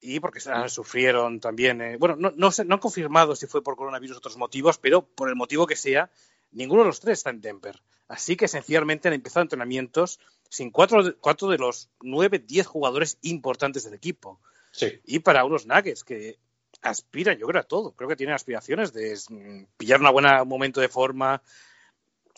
[0.00, 3.76] y porque ah, sufrieron también, eh, bueno, no, no, no han confirmado si fue por
[3.76, 6.08] coronavirus o otros motivos, pero por el motivo que sea,
[6.52, 7.82] ninguno de los tres está en Denver.
[8.08, 13.18] Así que esencialmente han empezado entrenamientos sin cuatro, de- cuatro de los nueve, diez jugadores
[13.22, 15.00] importantes del equipo Sí.
[15.04, 16.38] y para unos Nuggets que
[16.82, 17.92] aspiran, yo creo, a todo.
[17.92, 21.42] Creo que tienen aspiraciones de mm, pillar un buen momento de forma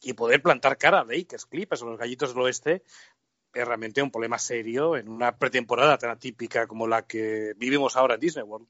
[0.02, 2.82] y poder plantar cara a Lakers, Clippers o los gallitos del oeste.
[3.52, 8.14] Es realmente un problema serio en una pretemporada tan atípica como la que vivimos ahora
[8.14, 8.68] en Disney World.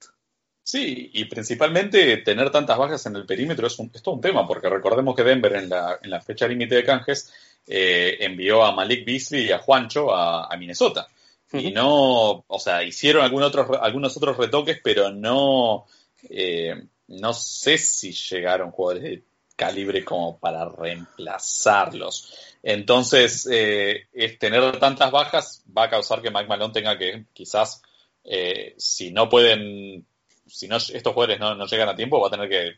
[0.67, 4.47] Sí, y principalmente tener tantas bajas en el perímetro es, un- es todo un tema,
[4.47, 7.33] porque recordemos que Denver en la, en la fecha límite de canjes
[7.67, 11.07] eh, envió a Malik Beasley y a Juancho a, a Minnesota.
[11.53, 15.87] Y no, o sea, hicieron algunos otros, algunos otros retoques, pero no,
[16.31, 16.75] eh,
[17.09, 19.23] no sé si llegaron jugadores de
[19.57, 22.35] calibre como para reemplazarlos.
[22.63, 27.83] Entonces, eh, es tener tantas bajas va a causar que Mike Malone tenga que, quizás,
[28.25, 30.05] eh, si no pueden,
[30.55, 32.77] si no estos jugadores no, no llegan a tiempo, va a tener que,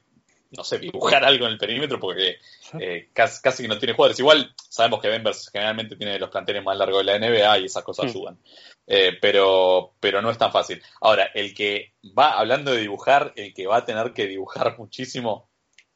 [0.56, 2.38] no sé, dibujar algo en el perímetro porque
[2.80, 4.18] eh, casi, casi que no tiene jugadores.
[4.18, 7.84] Igual sabemos que Denver generalmente tiene los planteles más largos de la NBA y esas
[7.84, 8.08] cosas Mm.
[8.08, 8.38] ayudan.
[8.86, 10.82] Eh, pero, pero no es tan fácil.
[11.02, 15.50] Ahora, el que va, hablando de dibujar, el que va a tener que dibujar muchísimo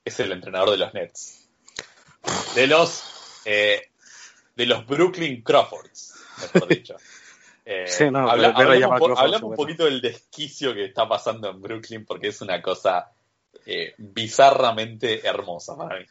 [0.04, 1.48] es el entrenador de los Nets.
[2.54, 3.02] De los,
[3.46, 3.88] eh,
[4.54, 6.14] de los Brooklyn Crawfords,
[6.52, 6.96] mejor dicho.
[7.64, 11.50] Eh, Sí, no, habla- ver a hablamos un hablamos poquito del desquicio que está pasando
[11.50, 13.12] en Brooklyn porque es una cosa
[13.66, 16.06] eh, bizarramente hermosa para mí.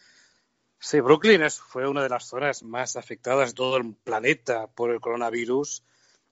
[0.80, 4.92] Sí, Brooklyn es- fue una de las zonas más afectadas de todo el planeta por
[4.92, 5.84] el coronavirus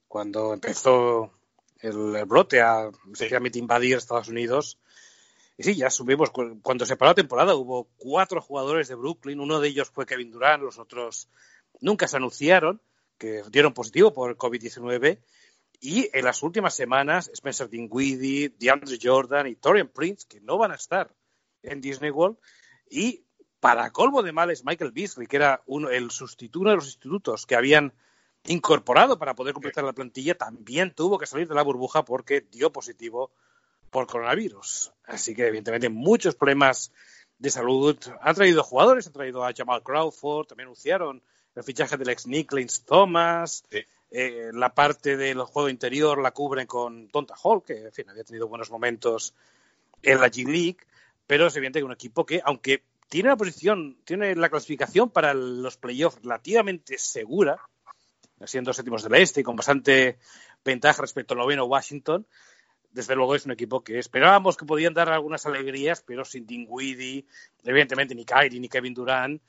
[0.08, 1.32] cuando empezó
[1.80, 4.78] el, el brote a efectivamente invadir Estados Unidos.
[5.58, 9.40] Y sí, ya subimos, cu- cuando se paró la temporada hubo cuatro jugadores de Brooklyn,
[9.40, 11.30] uno de ellos fue Kevin Durant, los otros
[11.82, 12.80] nunca se anunciaron
[13.18, 15.20] que dieron positivo por el COVID-19.
[15.80, 20.72] Y en las últimas semanas, Spencer Dinwiddie, DeAndre Jordan y Torian Prince, que no van
[20.72, 21.14] a estar
[21.62, 22.38] en Disney World,
[22.90, 23.26] y
[23.60, 27.46] para colmo de males, Michael Beasley, que era uno, el sustituto uno de los sustitutos
[27.46, 27.94] que habían
[28.46, 32.72] incorporado para poder completar la plantilla, también tuvo que salir de la burbuja porque dio
[32.72, 33.32] positivo
[33.90, 34.94] por coronavirus.
[35.06, 36.92] Así que, evidentemente, muchos problemas
[37.40, 37.98] de salud.
[38.22, 41.22] Han traído jugadores, han traído a Jamal Crawford, también anunciaron
[41.58, 43.80] el fichaje del ex Nick Lance Thomas, Sí.
[44.12, 48.24] eh, la parte del juego interior la cubren con Tonta Hall, que en fin, había
[48.24, 49.34] tenido buenos momentos
[50.04, 50.78] en la G League,
[51.26, 55.34] pero es evidente que un equipo que, aunque tiene la posición, tiene la clasificación para
[55.34, 57.58] los playoffs relativamente segura,
[58.46, 60.20] siendo séptimos del este y con bastante
[60.64, 62.28] ventaja respecto al noveno Washington,
[62.92, 67.26] desde luego es un equipo que esperábamos que podían dar algunas alegrías, pero sin Dinwiddie,
[67.64, 69.42] evidentemente ni Kyrie ni Kevin Durant,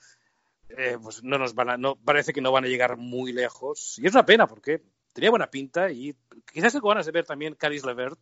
[0.77, 3.99] eh, pues no nos van a, no, parece que no van a llegar muy lejos.
[3.99, 6.15] Y es una pena porque tenía buena pinta y
[6.53, 8.19] quizás se ganas de ver también Caris Levert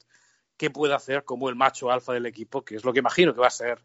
[0.56, 3.40] qué puede hacer como el macho alfa del equipo, que es lo que imagino que
[3.40, 3.80] va a ser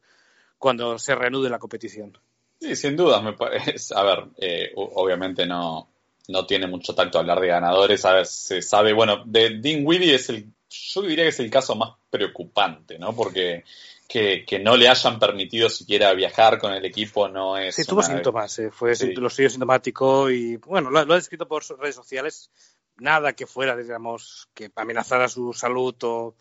[0.58, 2.18] cuando se reanude la competición.
[2.60, 3.94] Sí, sin duda, me parece.
[3.96, 5.90] A ver, eh, obviamente no,
[6.28, 8.06] no tiene mucho tacto hablar de ganadores.
[8.06, 11.76] A ver, se sabe, bueno, de Dinwiddie es el, yo diría que es el caso
[11.76, 13.16] más preocupante, ¿no?
[13.16, 13.64] Porque
[14.12, 17.76] que, que no le hayan permitido siquiera viajar con el equipo no es.
[17.76, 19.14] Sí, tuvo una- síntomas, eh, fue Sí.
[19.14, 22.50] lo suyo sintomático y bueno, lo, lo ha descrito por redes sociales,
[22.98, 26.36] nada que fuera, digamos, que amenazara su salud o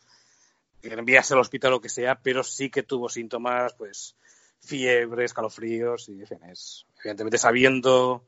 [0.83, 4.17] que enviase al hospital o lo que sea, pero sí que tuvo síntomas, pues
[4.61, 8.25] fiebre, escalofríos y en fin, es, evidentemente sabiendo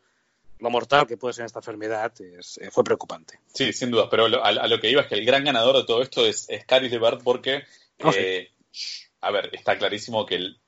[0.61, 3.41] lo mortal que puede ser esta enfermedad, es, eh, fue preocupante.
[3.53, 5.77] Sí, sin duda, pero lo- a, a lo que iba es que el gran ganador
[5.79, 7.65] de todo esto es, es Caris LeVert porque,
[8.05, 8.19] Oh, sí.
[8.21, 8.51] eh,
[9.23, 10.59] a ver, está clarísimo que el-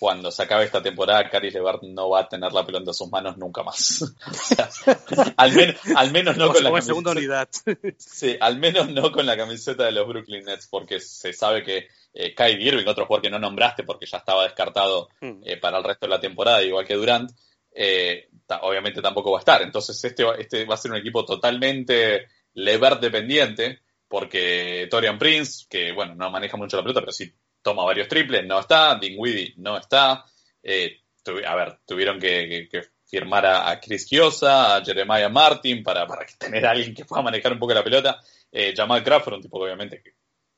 [0.00, 3.10] cuando se acabe esta temporada, Caris LeVert no va a tener la pelota en sus
[3.10, 4.02] manos nunca más.
[4.26, 7.94] O sea, al, men- al menos no con la en segunda camiseta- unidad.
[7.98, 11.88] Sí, al menos no con la camiseta de los Brooklyn Nets, porque se sabe que
[12.14, 15.40] eh, Kyrie Irving, otro jugador que no nombraste porque ya estaba descartado Mm.
[15.44, 17.30] eh, para el resto de la temporada, igual que Durant,
[17.74, 18.28] eh,
[18.62, 19.62] obviamente tampoco va a estar.
[19.62, 25.66] Entonces este, va- este va a ser un equipo totalmente Levert dependiente, porque Torian Prince,
[25.68, 29.54] que bueno, no maneja mucho la pelota, pero sí toma varios triples, no está, Dinwiddie
[29.56, 30.24] no está.
[30.62, 31.00] Eh,
[31.46, 36.06] a ver, tuvieron que, que- que firmar a, a Chris Chiosa, a Jeremiah Martin, para,
[36.06, 38.20] para tener a alguien que pueda manejar un poco la pelota.
[38.52, 40.02] Eh, Jamal Crawford, un tipo que obviamente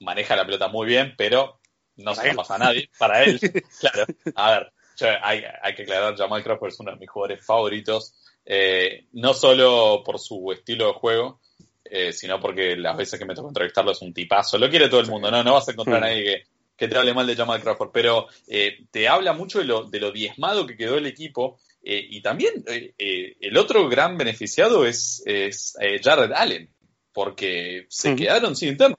[0.00, 1.60] maneja la pelota muy bien, pero
[1.96, 2.88] no se la pasa a nadie.
[2.98, 3.38] Para él,
[3.80, 4.04] claro.
[4.34, 8.14] A ver, yo- hay, hay que aclarar, Jamal Crawford es uno de mis jugadores favoritos,
[8.44, 11.40] eh, no solo por su estilo de juego,
[11.84, 14.58] eh, sino porque las veces que me tocó entrevistarlo es un tipazo.
[14.58, 15.42] Lo quiere todo el mundo, ¿no?
[15.42, 16.42] No vas a encontrar a nadie que,
[16.80, 20.00] que te hable mal de Jamal Crawford, pero eh, te habla mucho de lo, de
[20.00, 21.58] lo diezmado que quedó el equipo.
[21.82, 26.70] eh, y también eh, el otro gran beneficiado es, es Jared Allen,
[27.12, 28.98] porque se quedaron sin internos.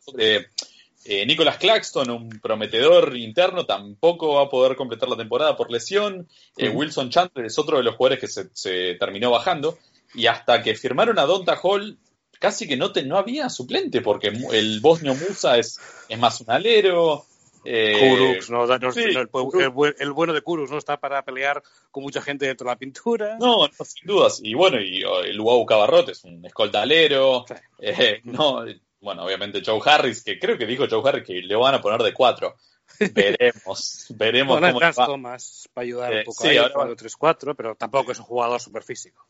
[1.26, 6.28] Nicholas Claxton, un prometedor interno, tampoco va a poder completar la temporada por lesión.
[6.56, 9.80] Wilson Chandler es otro de los jugadores que se, se terminó bajando.
[10.14, 11.98] Y hasta que firmaron a Donta Hall,
[12.40, 16.52] casi que no, te, no había suplente, porque el bosnio Musa es, es más un
[16.52, 17.26] alero.
[17.64, 18.66] Eh, Kuruks, ¿no?
[18.66, 22.66] No, no, sí, el, bueno de Kurus no está para pelear con mucha gente dentro
[22.66, 23.38] de la pintura.
[23.40, 24.40] No, no, sin dudas.
[24.44, 27.46] Y bueno, y el Uau Cabarrot es un escoltalero.
[27.48, 27.54] Sí.
[27.80, 28.64] Eh, no,
[29.00, 32.02] bueno, obviamente Joe Harris, que creo que dijo Joe Harris que le van a poner
[32.02, 32.56] de cuatro.
[33.14, 35.06] Veremos, veremos Bueno, cómo va.
[35.06, 38.60] Thomas para ayudar Eh, un poco sí, ahí, ahora- 4-3-4, pero tampoco es un jugador
[38.60, 39.26] súper físico.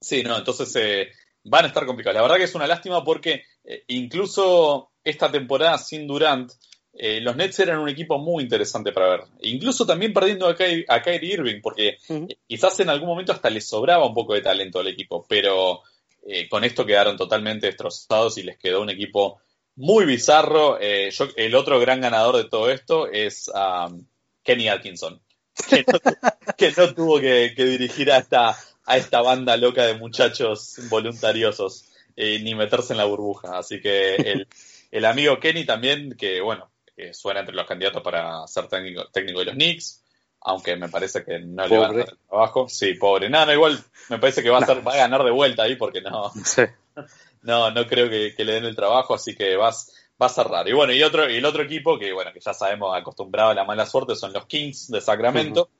[0.00, 1.08] Sí, no, entonces eh,
[1.44, 2.16] van a estar complicados.
[2.16, 6.52] La verdad que es una lástima porque eh, incluso esta temporada sin Durant,
[6.92, 9.20] eh, los Nets eran un equipo muy interesante para ver.
[9.42, 11.98] Incluso también perdiendo a, Ky- a Kyrie Irving, porque
[12.46, 15.82] quizás en algún momento hasta les sobraba un poco de talento al equipo, pero
[16.26, 19.40] eh, con esto quedaron totalmente destrozados y les quedó un equipo
[19.76, 20.78] muy bizarro.
[20.80, 24.04] Eh, yo- el otro gran ganador de todo esto es um,
[24.42, 25.20] Kenny Atkinson,
[25.68, 25.98] que no,
[26.58, 31.86] que no tuvo que, que dirigir a esta, a esta banda loca de muchachos voluntariosos
[32.16, 33.56] ni meterse en la burbuja.
[33.56, 34.46] Así que el,
[34.90, 36.68] el amigo Kenny también, que bueno,
[37.00, 40.04] que suena entre los candidatos para ser técnico, técnico de los Knicks,
[40.42, 42.04] aunque me parece que no le van a Pobre.
[42.04, 42.68] dar el trabajo.
[42.68, 43.28] Sí, pobre.
[43.30, 45.76] No, no, igual me parece que va a, ser, va a ganar de vuelta ahí
[45.76, 46.62] porque no, Sí.
[47.42, 50.46] no, no creo que, que le den el trabajo, así que vas, va a ser
[50.46, 50.68] raro.
[50.68, 53.54] Y bueno, y otro, y el otro equipo que bueno, que ya sabemos acostumbrado a
[53.54, 55.70] la mala suerte son los Kings de Sacramento,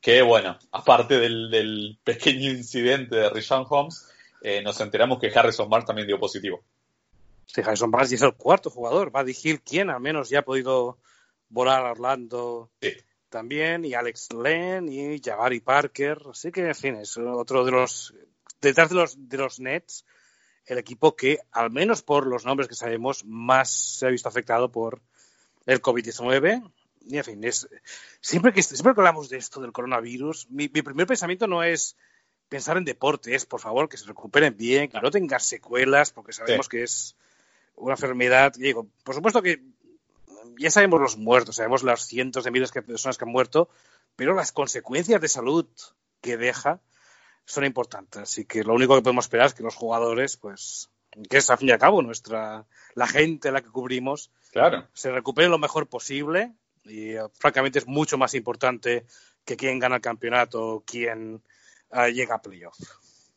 [0.00, 4.08] que bueno, aparte del, del pequeño incidente de Richard Holmes,
[4.42, 6.62] eh, nos enteramos que Harrison Barnes también dio positivo.
[7.48, 9.10] Sí, Harrison Barnes es el cuarto jugador.
[9.10, 10.98] Buddy Hill, quien al menos ya ha podido
[11.48, 12.92] volar a Orlando Sí.
[13.30, 16.18] también, y Alex Len y Jabari Parker.
[16.30, 18.14] Así que, en fin, es otro de los.
[18.60, 20.04] Detrás de los, de los Nets,
[20.66, 24.70] el equipo que, al menos por los nombres que sabemos, más se ha visto afectado
[24.70, 25.00] por
[25.64, 26.70] el COVID-19.
[27.06, 27.66] Y, en fin, es,
[28.20, 31.96] siempre, que, siempre que hablamos de esto, del coronavirus, mi, mi primer pensamiento no es
[32.50, 36.32] pensar en deporte, es, por favor, que se recuperen bien, que no tengan secuelas, porque
[36.32, 37.16] sabemos que es
[37.78, 38.52] una enfermedad.
[38.56, 39.62] Digo, por supuesto que
[40.58, 43.68] ya sabemos los muertos, sabemos las cientos de miles de personas que han muerto,
[44.16, 45.66] pero las consecuencias de salud
[46.20, 46.80] que deja
[47.44, 48.22] son importantes.
[48.22, 50.90] Así que lo único que podemos esperar es que los jugadores, pues,
[51.30, 54.86] que es al fin y al cabo nuestra, la gente a la que cubrimos, Claro.
[54.94, 56.52] se recupere lo mejor posible
[56.84, 59.06] y eh, francamente es mucho más importante
[59.44, 61.42] que quién gana el campeonato o quién
[61.92, 62.76] eh, llega a playoff.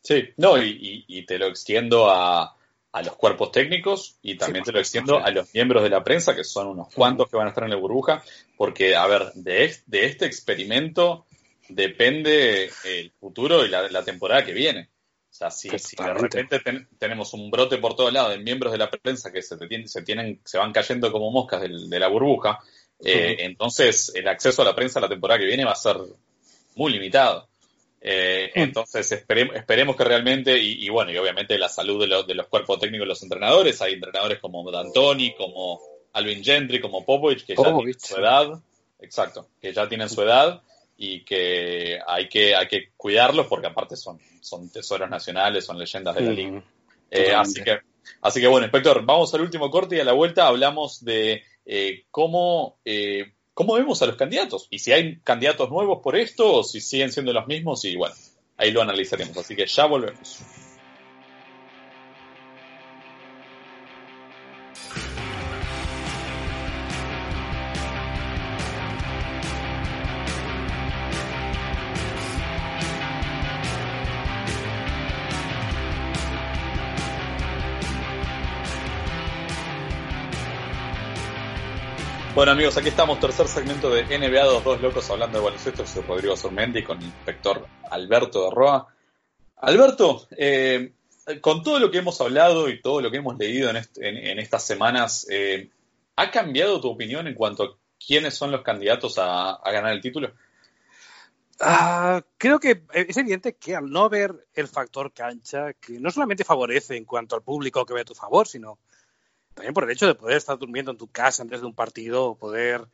[0.02, 2.56] Sí, no, y, y- y te lo extiendo a,
[2.92, 5.22] a los cuerpos técnicos y también te lo extiendo sí.
[5.24, 7.70] a los miembros de la prensa, que son unos cuantos que van a estar en
[7.70, 8.22] la burbuja,
[8.56, 11.24] porque, a ver, de, es- de este experimento
[11.68, 14.90] depende el futuro y la, la temporada que viene.
[15.30, 18.70] O sea, si, si de repente ten- tenemos un brote por todos lados de miembros
[18.72, 21.98] de la prensa que se, te tienen- se, tienen, se van cayendo como moscas de
[21.98, 22.58] la burbuja,
[23.04, 25.96] eh, entonces el acceso a la prensa la temporada que viene va a ser
[26.76, 27.48] muy limitado.
[28.04, 28.60] Eh, Mm.
[28.60, 32.34] entonces esperemos, esperemos que realmente, y, y bueno, y obviamente la salud de, los- de
[32.34, 35.80] los cuerpos técnicos de los entrenadores, hay entrenadores como D'Antoni, como
[36.14, 38.60] Alvin Gentry, como Popovich, que ya tienen su edad,
[39.00, 40.62] exacto, que ya tienen su edad
[40.98, 46.14] y que hay que, hay que cuidarlos porque aparte son, son tesoros nacionales, son leyendas
[46.16, 46.50] de la liga.
[46.50, 46.62] Mm,
[47.10, 47.78] Eh, así que,
[48.20, 52.04] así que bueno, inspector, vamos al último corte y a la vuelta hablamos de eh,
[52.10, 52.78] cómo,
[53.54, 57.12] cómo vemos a los candidatos y si hay candidatos nuevos por esto o si siguen
[57.12, 58.14] siendo los mismos y bueno,
[58.56, 59.36] ahí lo analizaremos.
[59.36, 60.40] Así que ya volvemos.
[82.42, 86.02] Bueno amigos, aquí estamos, tercer segmento de NBA, dos, dos locos hablando de baloncesto, soy
[86.02, 88.88] Rodrigo Sormendi con el inspector Alberto de Roa.
[89.58, 90.92] Alberto, eh,
[91.40, 94.16] con todo lo que hemos hablado y todo lo que hemos leído en, est- en-
[94.16, 95.70] en estas semanas, eh,
[96.16, 100.00] ¿ha cambiado tu opinión en cuanto a quiénes son los candidatos a, a ganar el
[100.00, 100.32] título?
[101.60, 106.42] Ah, creo que es evidente que al no ver el factor cancha, que no solamente
[106.42, 108.80] favorece en cuanto al público que ve a tu favor, sino
[109.54, 112.24] también por el hecho de poder estar durmiendo en tu casa antes de un partido
[112.24, 112.86] o poder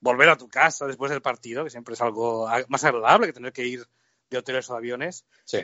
[0.00, 3.52] volver a tu casa después del partido, que siempre es algo más agradable que tener
[3.52, 3.86] que ir
[4.30, 5.24] de hoteles o de aviones.
[5.44, 5.58] Sí,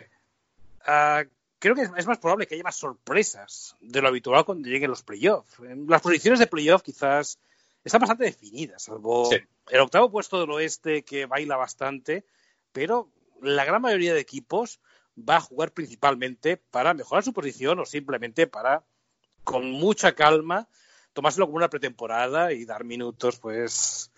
[0.86, 1.24] Ah,
[1.58, 5.02] creo que es, más probable que haya más sorpresas de lo habitual cuando lleguen los
[5.02, 5.58] playoffs.
[5.60, 7.38] Las posiciones de playoff quizás
[7.84, 9.36] están bastante definidas, salvo Sí.
[9.68, 12.24] el octavo puesto del oeste que baila bastante,
[12.72, 14.80] pero la gran mayoría de equipos
[15.16, 18.84] va a jugar principalmente para mejorar su posición o simplemente para,
[19.44, 20.68] con mucha calma,
[21.12, 24.10] tomárselo como una pretemporada y dar minutos, pues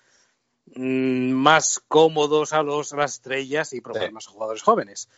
[0.75, 4.13] mm, más cómodos a los a las estrellas y probar Sí.
[4.13, 5.09] más jugadores jóvenes.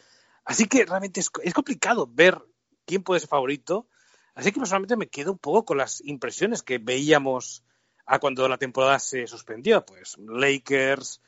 [0.44, 2.40] Así que realmente es, es complicado ver
[2.84, 3.86] quién puede ser favorito.
[4.34, 7.64] Así que personalmente me quedo un poco con las impresiones que veíamos
[8.06, 9.84] a cuando la temporada se suspendió.
[9.84, 11.20] Pues Lakers,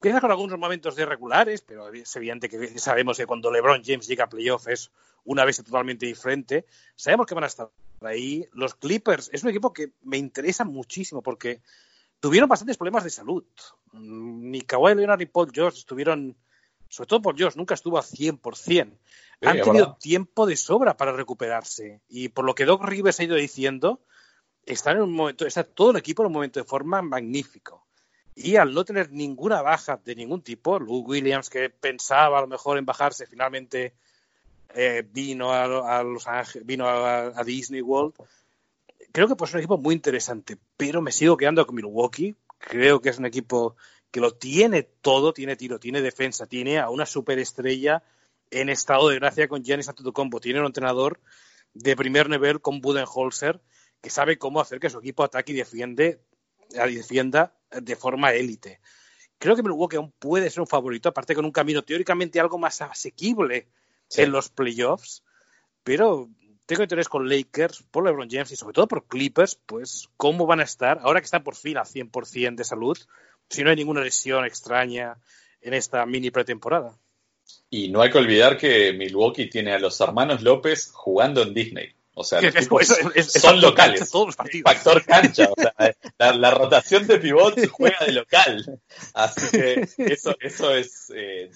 [0.00, 4.24] quizás con algunos momentos irregulares, pero es evidente que sabemos que cuando LeBron James llega
[4.24, 4.90] a playoff es
[5.24, 6.64] una vez totalmente diferente.
[6.96, 7.70] Sabemos que van a estar
[8.06, 8.48] ahí.
[8.52, 11.60] Los Clippers es un equipo que me interesa muchísimo porque
[12.20, 13.44] tuvieron bastantes problemas de salud.
[13.92, 16.36] Mm, Ni Kawhi Leonard ni Paul George estuvieron,
[16.88, 18.54] sobre todo Paul George, nunca estuvo a 100%.
[18.54, 18.78] Sí,
[19.48, 19.96] Han tenido verdad.
[19.98, 22.00] tiempo de sobra para recuperarse.
[22.08, 24.00] Y por lo que Doc Rivers ha ido diciendo,
[24.64, 27.86] están en un momento, está todo el equipo en un momento de forma magnífico.
[28.34, 32.46] Y al no tener ninguna baja de ningún tipo, Lou Williams, que pensaba a lo
[32.46, 33.94] mejor en bajarse, finalmente
[34.74, 36.26] eh, vino a, Los
[37.46, 38.14] Disney World.
[39.12, 42.34] Creo que pues es un equipo muy interesante, pero me sigo quedando con Milwaukee.
[42.58, 43.76] Creo que es un equipo
[44.10, 48.02] que lo tiene todo, tiene tiro, tiene defensa, tiene a una superestrella
[48.50, 51.20] en estado de gracia con Giannis Antetokounmpo, tiene un entrenador
[51.74, 53.60] de primer nivel con Budenholzer
[54.00, 56.20] que sabe cómo hacer que su equipo ataque y defiende
[56.68, 58.80] defienda de forma élite.
[59.38, 62.80] Creo que Milwaukee aún puede ser un favorito, aparte con un camino teóricamente algo más
[62.80, 63.68] asequible
[64.14, 64.22] Sí.
[64.22, 65.22] en los playoffs,
[65.82, 66.28] pero
[66.66, 70.60] tengo interés con Lakers, por LeBron James y sobre todo por Clippers, pues cómo van
[70.60, 72.98] a estar, ahora que están por fin al 100% de salud,
[73.48, 75.16] si no hay ninguna lesión extraña
[75.60, 76.96] en esta mini pretemporada.
[77.68, 81.94] Y no hay que olvidar que Milwaukee tiene a los hermanos López jugando en Disney.
[82.14, 84.00] O sea, los Es- tipos es- es- es son locales.
[84.00, 84.72] cancha todos los partidos.
[84.72, 85.48] Factor cancha.
[85.50, 85.74] O sea,
[86.18, 88.80] la, la rotación de pivots juega de local.
[89.14, 91.10] Así que eso, eso es.
[91.14, 91.50] eh,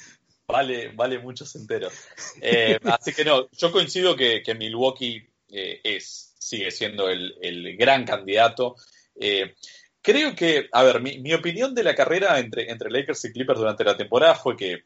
[0.49, 1.92] vale, vale muchos enteros.
[2.40, 7.76] Eh, así que no, yo coincido que, que Milwaukee eh, es, sigue siendo el, el
[7.76, 8.76] gran candidato.
[9.18, 9.55] Eh,
[10.01, 13.59] creo que, a ver, mi, mi opinión de la carrera entre, entre Lakers y Clippers
[13.59, 14.84] durante la temporada fue que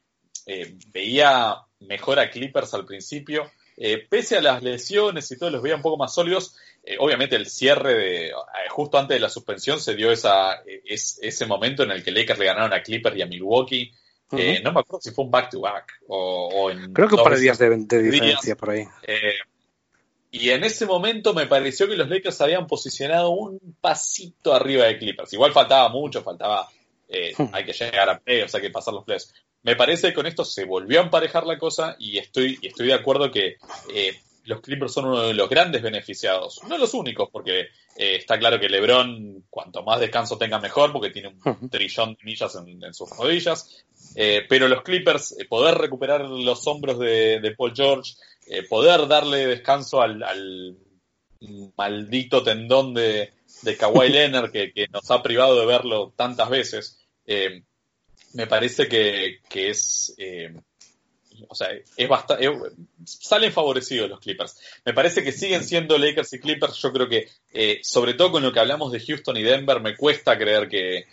[0.92, 3.52] veía mejor a Clippers al principio.
[4.08, 6.56] Pese a las lesiones y todo, los veía un poco más sólidos.
[6.98, 8.32] Obviamente el cierre de
[8.68, 12.40] justo antes de la suspensión se dio esa, es, ese momento en el que Lakers
[12.40, 13.92] le ganaron a Clippers y a Milwaukee
[14.32, 17.34] Eh, no me acuerdo si fue un back-to-back o, o en Creo que un par
[17.34, 18.86] de días de, diferencia por ahí.
[19.02, 19.34] Eh,
[20.30, 24.98] y en ese momento me pareció que los Lakers habían posicionado un pasito arriba de
[24.98, 25.32] Clippers.
[25.32, 26.68] Igual faltaba mucho, faltaba.
[27.08, 27.48] eh, Hmm.
[27.52, 29.34] hay que llegar a playoffs, hay que pasar los playoffs.
[29.62, 32.86] Me parece que con esto se volvió a emparejar la cosa y estoy, y estoy
[32.86, 33.56] de acuerdo que
[33.92, 34.20] eh,
[34.50, 36.60] los Clippers son uno de los grandes beneficiados.
[36.68, 37.60] No los únicos, porque
[37.96, 42.24] eh, está claro que LeBron, cuanto más descanso tenga mejor, porque tiene un trillón de
[42.24, 43.84] millas en, en sus rodillas.
[44.16, 48.14] Eh, pero los Clippers, eh, poder recuperar los hombros de, de Paul George,
[48.68, 50.76] poder darle descanso al, al
[51.76, 53.30] maldito tendón de,
[53.62, 56.98] de Kawhi Leonard que, que nos ha privado de verlo tantas veces,
[58.34, 60.16] me parece que, que es,
[61.48, 62.48] o sea, es bastante,
[63.04, 64.58] salen favorecidos los Clippers.
[64.84, 66.76] Me parece que siguen siendo Lakers y Clippers.
[66.76, 69.96] Yo creo que, eh, sobre todo con lo que hablamos de Houston y Denver, me
[69.96, 71.06] cuesta creer que,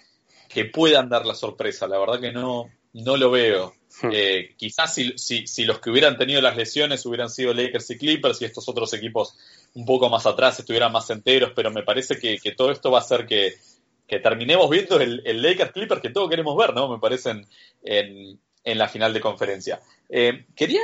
[0.49, 1.87] que puedan dar la sorpresa.
[1.87, 3.73] La verdad que no, no lo veo.
[4.01, 4.09] Hmm.
[4.11, 7.97] Eh, quizás si, si, si los que hubieran tenido las lesiones hubieran sido Lakers y
[7.97, 9.35] Clippers y estos otros equipos
[9.73, 12.99] un poco más atrás estuvieran más enteros, pero me parece que, que todo esto va
[12.99, 13.55] a hacer que,
[14.07, 16.89] que terminemos viendo el, el Lakers Clippers que todos queremos ver, ¿no?
[16.89, 17.47] Me parece en,
[17.83, 18.39] en,
[18.71, 19.81] en la final de conferencia.
[20.09, 20.81] Eh, quería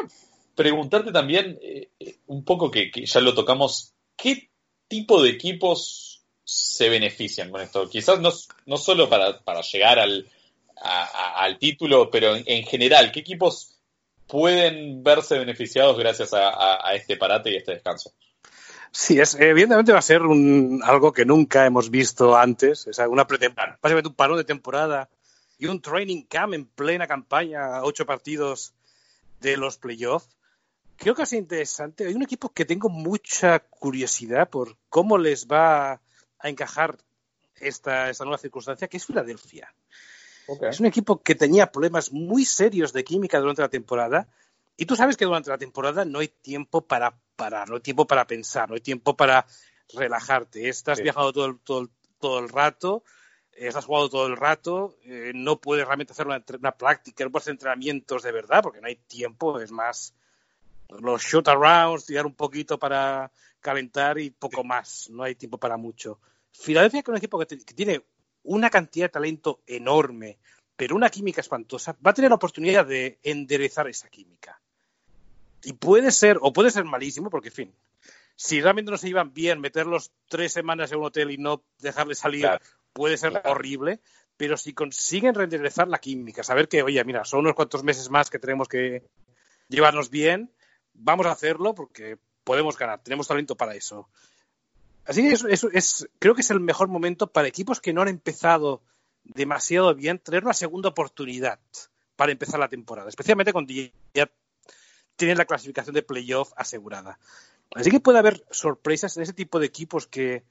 [0.55, 1.89] preguntarte también eh,
[2.27, 4.49] un poco que, que ya lo tocamos, ¿qué
[4.87, 7.89] tipo de equipos se benefician con esto?
[7.89, 8.31] Quizás no,
[8.65, 10.27] no solo para, para llegar al,
[10.81, 13.77] a- a- al título, pero en, en general, ¿qué equipos
[14.27, 18.11] pueden verse beneficiados gracias a, a- a este parate y este descanso?
[18.91, 22.85] Sí, es, evidentemente va a ser un, algo que nunca hemos visto antes.
[22.85, 25.09] Es una pretemporada, básicamente un parón de temporada
[25.63, 28.73] y un training camp en plena campaña, ocho partidos
[29.39, 30.27] de los playoffs.
[30.97, 32.05] Creo que ser interesante.
[32.05, 36.01] Hay un equipo que tengo mucha curiosidad por cómo les va
[36.39, 36.97] a encajar
[37.55, 39.73] esta, esta nueva circunstancia, que es Filadelfia.
[40.69, 44.27] Es un equipo que tenía problemas muy serios de química durante la temporada.
[44.75, 48.05] Y tú sabes que durante la temporada no hay tiempo para parar, no hay tiempo
[48.05, 49.45] para pensar, no hay tiempo para
[49.93, 50.67] relajarte.
[50.67, 51.03] Estás Sí.
[51.03, 51.89] viajando todo el, todo,
[52.19, 53.05] todo el rato,
[53.57, 57.43] estás jugando todo el rato, eh, no puedes realmente hacer una, una práctica, no puedes
[57.43, 60.13] hacer entrenamientos de verdad porque no hay tiempo, es más
[60.89, 65.77] los shoot arounds, tirar un poquito para calentar y poco más, no hay tiempo para
[65.77, 66.19] mucho.
[66.51, 68.03] Filadelfia que es un equipo que, te- que tiene
[68.43, 70.37] una cantidad de talento enorme,
[70.75, 74.59] pero una química espantosa, va a tener la oportunidad de enderezar esa química.
[75.63, 77.73] Y puede ser, o puede ser malísimo, porque, en fin,
[78.35, 82.19] si realmente no se llevan bien, meterlos tres semanas en un hotel y no dejarles
[82.19, 82.65] salir Claro.
[82.93, 83.51] Puede ser Claro.
[83.51, 83.99] horrible,
[84.37, 88.29] pero si consiguen reenderezar la química, saber que, oye, mira, son unos cuantos meses más
[88.29, 89.03] que tenemos que
[89.67, 90.51] llevarnos bien,
[90.93, 94.09] vamos a hacerlo porque podemos ganar, tenemos talento para eso.
[95.05, 98.01] Así que eso, eso es, creo que es el mejor momento para equipos que no
[98.01, 98.81] han empezado
[99.23, 101.59] demasiado bien, tener una segunda oportunidad
[102.15, 104.29] para empezar la temporada, especialmente cuando ya
[105.15, 107.19] tienen la clasificación de playoff asegurada.
[107.75, 110.43] Así que puede haber sorpresas en ese tipo de equipos que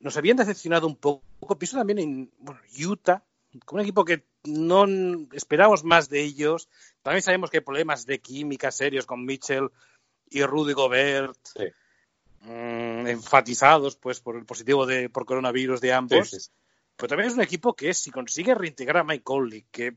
[0.00, 1.22] nos habían decepcionado un poco.
[1.58, 3.24] Pienso también en bueno, Utah,
[3.64, 4.86] como un equipo que no
[5.32, 6.68] esperamos más de ellos.
[7.02, 9.70] También sabemos que hay problemas de química serios con Mitchell
[10.30, 11.64] y Rudy Gobert, Sí.
[12.42, 16.30] mm, enfatizados pues por el positivo de por coronavirus de ambos.
[16.30, 16.52] Sí, sí, sí.
[16.96, 19.94] Pero también es un equipo que si consigue reintegrar a Mike Conley, que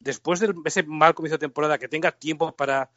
[0.00, 2.90] después de ese mal comienzo de temporada, que tenga tiempo para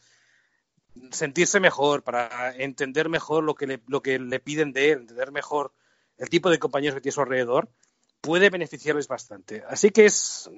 [1.11, 5.31] sentirse mejor, para entender mejor lo que le, lo que le piden de él, entender
[5.31, 5.73] mejor
[6.19, 7.69] el tipo de compañeros que tiene a su alrededor,
[8.21, 9.63] puede beneficiarles bastante.
[9.67, 10.49] Así que es,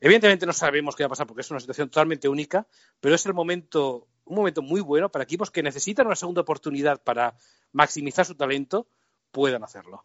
[0.00, 2.66] evidentemente no sabemos qué va a pasar porque es una situación totalmente única,
[3.00, 7.02] pero es el momento, un momento muy bueno para equipos que necesitan una segunda oportunidad
[7.02, 7.34] para
[7.72, 8.86] maximizar su talento,
[9.32, 10.04] puedan hacerlo.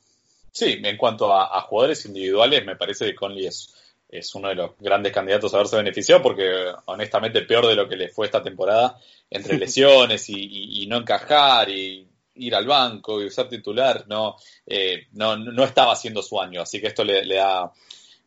[0.51, 3.73] Sí, en cuanto a, a jugadores individuales, me parece que Conley es,
[4.09, 6.49] es uno de los grandes candidatos a haberse beneficiado, porque
[6.85, 8.97] honestamente peor de lo que le fue esta temporada,
[9.29, 12.08] entre lesiones y, y- y no encajar y
[12.39, 14.35] ir al banco y ser titular, no,
[14.65, 17.71] eh, no, no estaba haciendo su año, así que esto le, le da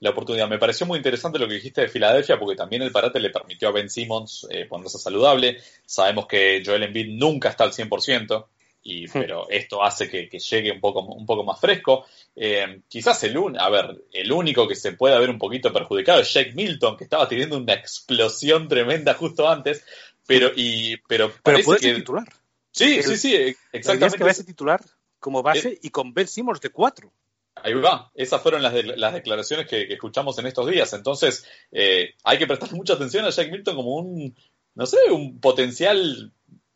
[0.03, 0.49] la oportunidad.
[0.49, 3.69] Me pareció muy interesante lo que dijiste de Filadelfia, porque también el parate le permitió
[3.69, 5.59] a Ben Simmons eh, ponerse saludable.
[5.87, 8.47] Sabemos que Joel Embiid nunca está al 100%,
[8.83, 12.05] y, pero esto hace que, que llegue un poco, un poco más fresco.
[12.35, 16.21] Eh, quizás el, un, a ver, el único que se puede ver un poquito perjudicado
[16.21, 19.85] es Jake Milton, que estaba teniendo una explosión tremenda justo antes,
[20.27, 21.79] pero, y, pero, puede que...
[21.79, 22.27] ser titular.
[22.73, 24.25] Sí, El- sí, sí, es que exactamente.
[24.25, 24.81] va a ser titular
[25.21, 27.13] como base y con Ben Simmons de cuatro.
[27.55, 30.93] Ahí va, esas fueron las, de- las declaraciones que, que escuchamos en estos días.
[30.95, 34.35] Entonces, eh, hay que prestar mucha atención a Jack Milton como un,
[34.75, 36.33] no sé, un potencial,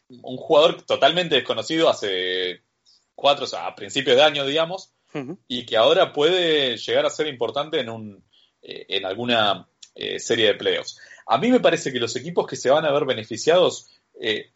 [0.08, 2.60] un jugador totalmente desconocido hace
[3.14, 4.92] cuatro, o sea, a principios de año, digamos,
[5.48, 8.22] y que ahora puede llegar a ser importante en un,
[8.60, 10.98] eh, en alguna eh, serie de playoffs.
[11.26, 13.88] A mí me parece que los equipos que se van a ver beneficiados
[14.20, 14.50] eh,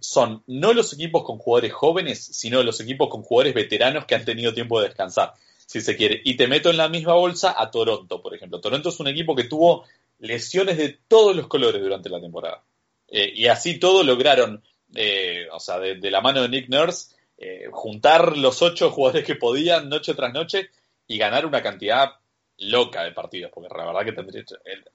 [0.00, 4.24] son no los equipos con jugadores jóvenes, sino los equipos con jugadores veteranos que han
[4.24, 5.34] tenido tiempo de descansar,
[5.66, 6.20] si se quiere.
[6.24, 8.60] Y te meto en la misma bolsa a Toronto, por ejemplo.
[8.60, 9.84] Toronto es un equipo que tuvo
[10.18, 12.62] lesiones de todos los colores durante la temporada.
[13.08, 14.62] Eh, y así todo lograron,
[14.94, 19.24] eh, o sea, de, de, la mano de Nick Nurse, eh, juntar los ocho jugadores
[19.24, 20.70] que podían noche tras noche
[21.06, 22.12] y ganar una cantidad
[22.58, 24.44] loca de partidos, porque la verdad que tendría,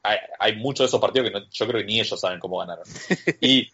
[0.03, 2.57] hay, hay muchos de esos partidos que no, yo creo que ni ellos saben cómo
[2.59, 2.85] ganaron.
[3.41, 3.69] Y,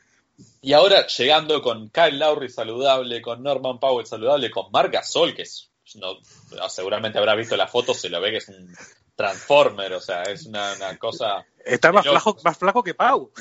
[0.61, 5.43] y ahora llegando con Kyle Lowry saludable, con Norman Powell saludable, con Marc Gasol, que
[5.43, 6.17] es, no,
[6.69, 8.75] seguramente habrá visto la foto, se lo ve que es un
[9.15, 11.45] Transformer, o sea, es una, una cosa...
[11.63, 13.31] Está más flaco, más flaco que Pau.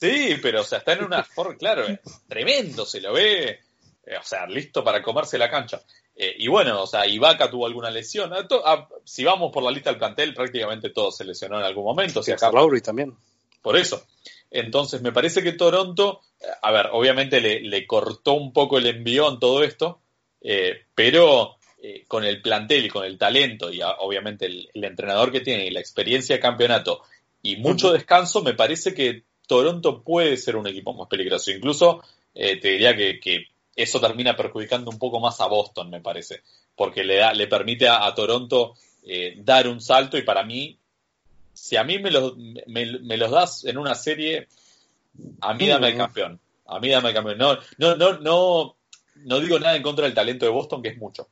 [0.00, 1.86] Sí, pero o sea, está en una forma, claro,
[2.28, 3.60] tremendo, se lo ve,
[4.06, 5.82] eh, o sea, listo para comerse la cancha.
[6.16, 8.32] Eh, y bueno, o sea, Ibaka tuvo alguna lesión.
[8.32, 11.84] A a, si vamos por la lista del plantel, prácticamente todos se lesionó en algún
[11.84, 12.22] momento.
[12.22, 13.16] Sí, acá Lowry también.
[13.62, 14.04] Por eso.
[14.54, 16.20] Entonces, me parece que Toronto,
[16.62, 20.00] a ver, obviamente le, le cortó un poco el envión todo esto,
[20.40, 24.84] eh, pero eh, con el plantel y con el talento y a, obviamente el, el,
[24.84, 27.02] entrenador que tiene y la experiencia de campeonato
[27.42, 31.50] y mucho descanso, me parece que Toronto puede ser un equipo más peligroso.
[31.50, 32.02] Incluso
[32.34, 36.42] eh, te diría que, que, eso termina perjudicando un poco más a Boston, me parece,
[36.76, 40.78] porque le, da, le permite a, a Toronto eh, dar un salto y para mí,
[41.54, 44.48] si a mí me los, me, me los das en una serie,
[45.40, 46.40] a mí dame el campeón.
[46.66, 47.38] A mí dame el campeón.
[47.38, 48.76] No, no, no, no,
[49.16, 51.28] no digo nada en contra del talento de Boston, que es mucho.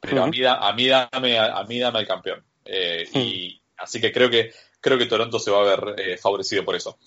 [0.00, 0.28] Pero uh -huh.
[0.28, 2.44] a, mí, a, mí dame, a, a mí dame el campeón.
[2.64, 3.22] Eh, uh -huh.
[3.22, 6.76] Y así que creo que creo que Toronto se va a ver eh, favorecido por
[6.76, 6.98] eso.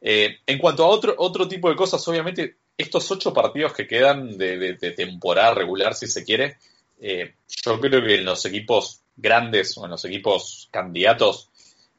[0.00, 4.36] Eh, en cuanto a otro, otro tipo de cosas, obviamente, estos ocho partidos que quedan
[4.36, 6.58] de, de, de temporada regular, si se quiere,
[7.00, 7.34] eh,
[7.64, 11.48] yo creo que en los equipos grandes o en los equipos candidatos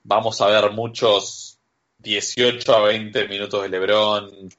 [0.06, 1.60] vamos a ver muchos
[1.97, 4.49] 18 a 20 minutos de LeBron,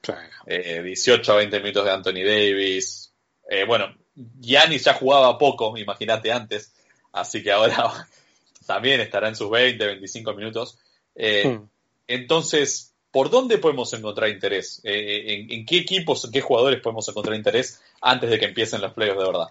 [0.45, 3.13] eh, 18 a 20 minutos de Anthony Davis.
[3.49, 3.95] Eh, bueno,
[4.39, 6.73] Giannis ya jugaba poco, imagínate antes,
[7.13, 8.07] así que ahora
[8.67, 10.77] también estará en sus 20, 25 minutos.
[11.15, 11.69] Eh, hmm.
[12.07, 14.81] Entonces, ¿por dónde podemos encontrar interés?
[14.83, 18.81] Eh, en, en, qué equipos, en qué jugadores podemos encontrar interés antes de que empiecen
[18.81, 19.47] los playoffs de verdad?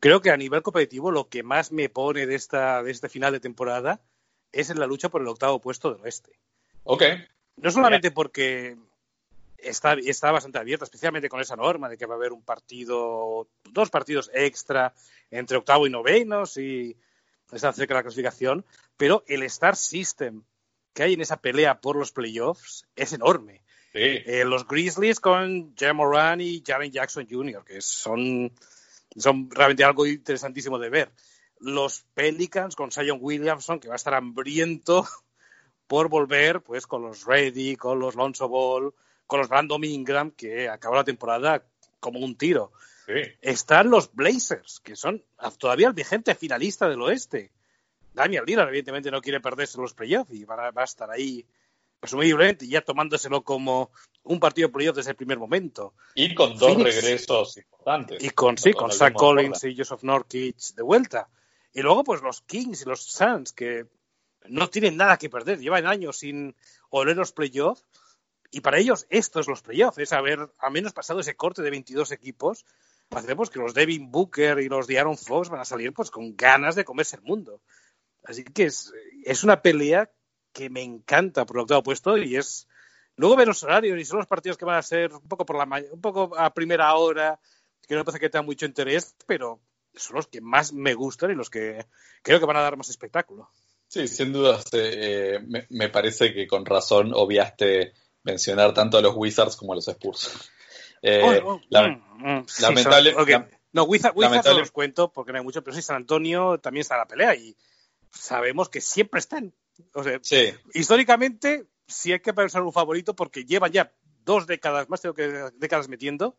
[0.00, 3.32] Creo que a nivel competitivo lo que más me pone de, esta, de este final
[3.32, 4.02] de temporada
[4.54, 6.32] es en la lucha por el octavo puesto del oeste.
[6.84, 7.02] Ok.
[7.56, 8.76] No solamente porque
[9.58, 13.48] está, está bastante abierta, especialmente con esa norma de que va a haber un partido,
[13.70, 14.94] dos partidos extra
[15.30, 16.96] entre octavo y novenos y
[17.52, 18.64] está cerca de la clasificación,
[18.96, 20.42] pero el Star System
[20.94, 23.62] que hay en esa pelea por los playoffs es enorme.
[23.92, 24.00] Sí.
[24.00, 28.52] Eh, los Grizzlies con Jam Moran y Jaren Jackson Jr., que son,
[29.16, 31.10] son realmente algo interesantísimo de ver.
[31.64, 35.06] Los Pelicans con Zion Williamson, que va a estar hambriento
[35.86, 38.94] por volver pues con los Reddy, con los Lonzo Ball,
[39.26, 41.64] con los Brandon Ingram, que acabó la temporada
[42.00, 42.72] como un tiro.
[43.06, 43.14] Sí.
[43.40, 45.22] Están los Blazers, que son
[45.58, 47.50] todavía el vigente finalista del oeste.
[48.12, 51.44] Damian Lillard, evidentemente, no quiere perderse los playoffs y va a, va a, estar ahí,
[51.98, 53.90] presumiblemente, ya tomándoselo como
[54.22, 55.94] un partido de playoffs desde el primer momento.
[56.14, 58.22] Y con dos Phoenix, regresos importantes.
[58.22, 61.28] Y con, sí, con, con Zach Collins y Joseph Norkic de vuelta.
[61.74, 63.86] Y luego, pues los Kings y los Suns, que
[64.46, 66.56] no tienen nada que perder, llevan años sin
[66.88, 67.84] oler los playoffs.
[68.50, 71.70] Y para ellos, esto es los playoffs, es haber al menos pasado ese corte de
[71.70, 72.64] 22 equipos
[73.10, 76.36] hacemos que los Devin Booker y los de Aaron Fox van a salir pues con
[76.36, 77.60] ganas de comerse el mundo.
[78.24, 78.92] Así que es,
[79.24, 80.10] es una pelea
[80.52, 82.68] que me encanta por el octavo puesto y es
[83.16, 85.56] luego ver los horarios y son los partidos que van a ser un poco por
[85.56, 87.38] la un poco a primera hora
[87.86, 89.60] que no parece que tengan mucho interés pero
[89.96, 91.86] son los que más me gustan y los que
[92.22, 93.50] creo que van a dar más espectáculo
[93.88, 97.92] sí sin duda eh, me, me, parece que con razón obviaste
[98.22, 100.50] mencionar tanto a los Wizards como a los Spurs
[101.02, 103.36] eh, oh, oh, la, mm, mm, lamentable, sí, okay.
[103.72, 106.82] no Wizards Wizard no los cuento porque no hay mucho pero sí San Antonio también
[106.82, 107.56] está en la pelea y
[108.14, 109.52] sabemos que siempre están.
[109.92, 110.54] O sea, sí.
[110.72, 113.92] históricamente sí hay que pensar un favorito porque llevan ya
[114.24, 116.36] dos décadas, más tengo que décadas metiendo.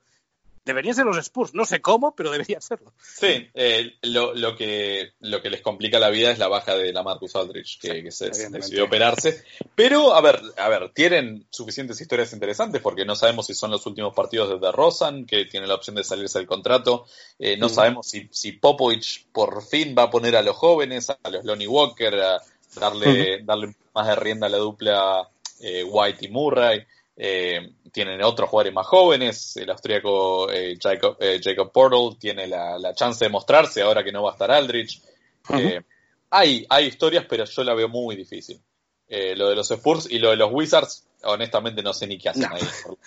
[0.66, 2.92] Deberían ser los Spurs, no sé cómo, pero deberían serlo.
[3.00, 6.92] Sí, eh, lo, lo, que, lo que les complica la vida es la baja de
[6.92, 9.44] la Marcus Aldrich, que, que se decidió operarse.
[9.76, 13.86] Pero, a ver, a ver, tienen suficientes historias interesantes porque no sabemos si son los
[13.86, 17.06] últimos partidos de DeRozan, que tiene la opción de salirse del contrato.
[17.38, 21.30] Eh, no sabemos si, si Popovich por fin va a poner a los jóvenes, a
[21.30, 22.42] los Lonnie Walker, a
[22.80, 23.46] darle, uh -huh.
[23.46, 26.86] darle más de rienda a la dupla eh, White y Murray.
[27.18, 32.78] Eh, tienen otros jugadores más jóvenes, el austríaco eh, Jacob, eh, Jacob, Portal tiene la,
[32.78, 35.02] la, chance de mostrarse ahora que no va a estar Aldrich.
[35.50, 35.86] Uh -huh.
[36.30, 38.60] hay, hay historias, pero yo la veo muy difícil.
[39.08, 42.30] eh, lo de los Spurs y lo de los Wizards, honestamente no sé ni qué
[42.30, 42.56] hacen No.
[42.56, 42.62] ahí.
[42.88, 42.98] ¿no?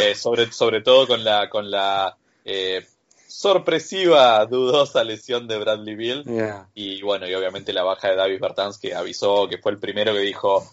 [0.00, 2.86] Eh, sobre, sobre todo con la, con la eh,
[3.28, 6.24] sorpresiva, dudosa lesión de Bradley Bill.
[6.74, 10.12] Y bueno, y obviamente la baja de Davis Bertans, que avisó, que fue el primero
[10.14, 10.64] que dijo,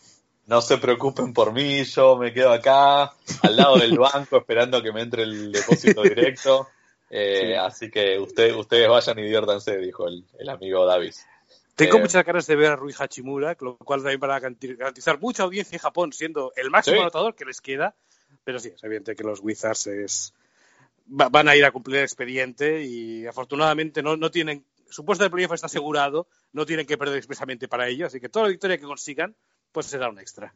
[0.50, 3.04] no se preocupen por mí, yo me quedo acá,
[3.44, 6.68] al lado del banco, esperando que me entre el depósito directo.
[7.12, 7.54] Eh, Sí.
[7.56, 11.26] Así que usted, ustedes vayan y diviértanse, dijo el, el amigo Davis.
[11.74, 15.20] Tengo Eh, muchas ganas de ver a Rui Hachimura, lo cual también para garanti- garantizar
[15.20, 17.02] mucha audiencia en Japón, siendo el máximo Sí.
[17.02, 17.96] anotador que les queda.
[18.44, 20.34] Pero sí, es evidente que los Wizards es,
[21.10, 24.64] va- van a ir a cumplir el expediente y afortunadamente no, no tienen.
[24.92, 28.30] Su puesto de playoff está asegurado, no tienen que perder expresamente para ello, así que
[28.30, 29.36] toda la victoria que consigan,
[29.72, 30.54] pues será un extra.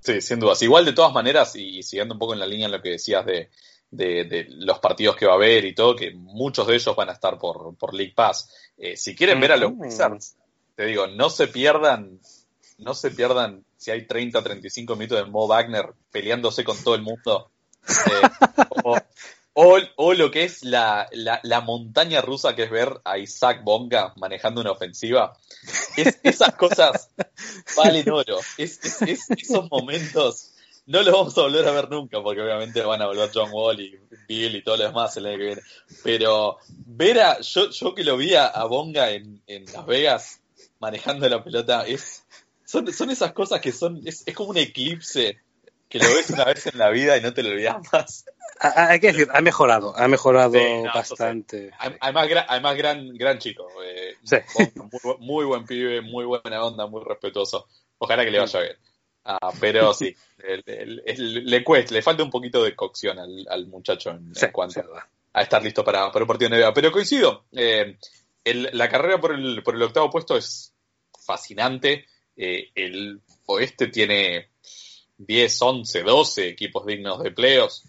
[0.00, 0.60] Sí, sin dudas.
[0.62, 2.90] Igual, de todas maneras, y, y siguiendo un poco en la línea en lo que
[2.90, 3.50] decías de,
[3.90, 7.08] de- de los partidos que va a haber y todo, que muchos de ellos van
[7.10, 8.50] a estar por, por League Pass.
[8.78, 9.72] Eh, si quieren ver a los.
[9.76, 10.36] Wizards,
[10.74, 12.18] te digo, no se pierdan,
[12.78, 17.02] no se pierdan si hay 30, 35 minutos de Mo Wagner peleándose con todo el
[17.02, 17.50] mundo.
[17.88, 18.28] Eh,
[18.84, 18.96] o,
[19.54, 23.62] o- o lo que es la, la, la montaña rusa que es ver a Isaac
[23.64, 25.36] Bonga manejando una ofensiva.
[25.96, 27.10] Es- esas cosas
[27.76, 28.38] valen oro.
[28.58, 30.48] Es, es- es- esos momentos
[30.86, 33.80] no los vamos a volver a ver nunca, porque obviamente van a volver John Wall
[33.80, 33.98] y
[34.28, 35.62] Bill y todo lo demás el año que viene.
[36.02, 40.40] Pero ver a, yo, yo que lo vi a, a Bonga en, en Las Vegas
[40.80, 42.24] manejando la pelota, es,
[42.64, 45.38] son, son esas cosas que son, es, es como un eclipse
[45.88, 48.24] que lo ves una vez en la vida y no te lo olvidas más.
[48.76, 51.70] Hay que decir, ha mejorado, ha mejorado Sí, no, eso bastante.
[52.00, 53.66] Además, además gran, gran chico.
[53.84, 54.36] eh, Sí.
[54.76, 57.66] Muy, bu- muy buen pibe, muy buena onda, muy respetuoso.
[57.98, 58.76] Ojalá que le vaya bien.
[59.24, 63.46] Ah, pero sí, el- el- el- le cuesta, le falta un poquito de cocción al,
[63.48, 64.80] al muchacho en, Sí, en cuanto
[65.34, 66.74] a estar listo para, para un partido de NBA.
[66.74, 67.96] Pero coincido, eh,
[68.44, 70.72] el- la carrera por el, por el octavo puesto es
[71.24, 72.06] fascinante.
[72.36, 74.48] Eh, el oeste tiene
[75.18, 77.84] 10, 11, 12 equipos dignos de playoffs.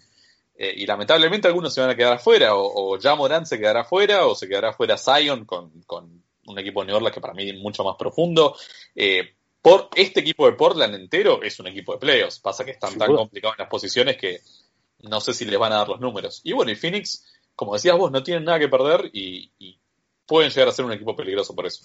[0.56, 3.80] Eh, y lamentablemente algunos se van a quedar afuera, o, o ya Morán se quedará
[3.80, 7.34] afuera, o se quedará afuera Zion con, con un equipo de New Orleans que para
[7.34, 8.56] mí es mucho más profundo.
[8.94, 12.38] Eh, por este equipo de Portland entero es un equipo de playoffs.
[12.38, 14.40] Pasa que están tan complicados en las posiciones que
[15.00, 16.40] no sé si les van a dar los números.
[16.44, 17.24] Y bueno, y Phoenix,
[17.56, 19.78] como decías vos, no tienen nada que perder y, y
[20.26, 21.84] pueden llegar a ser un equipo peligroso por eso.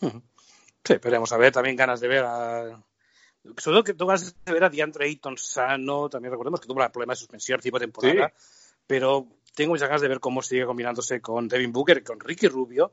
[0.00, 2.82] Sí, veremos a ver, también ganas de ver a.
[3.42, 6.90] Sobre todo que ganas de ver a DeAndre Ayton sano, también recordemos que tuvo un
[6.92, 8.32] problema de suspensión tipo de temporada,
[8.86, 12.48] pero tengo muchas ganas de ver cómo sigue combinándose con Devin Booker y con Ricky
[12.48, 12.92] Rubio,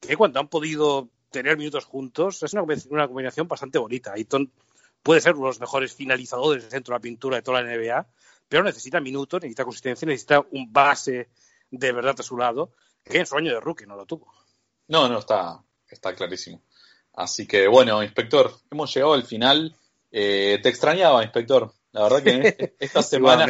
[0.00, 4.12] que cuando han podido tener minutos juntos es una, combinación- una combinación bastante bonita.
[4.12, 4.52] Ayton
[5.02, 8.06] puede ser uno de los mejores finalizadores dentro de la pintura de toda la NBA,
[8.48, 11.28] pero necesita minutos, necesita consistencia, necesita un base
[11.70, 12.72] de verdad a su lado,
[13.02, 14.32] que en su año de rookie no lo tuvo.
[14.88, 16.62] No, no, está, está clarísimo.
[17.14, 19.74] Así que bueno, inspector, hemos llegado al final.
[20.10, 21.72] Eh, te extrañaba, inspector.
[21.92, 23.46] La verdad que esta semana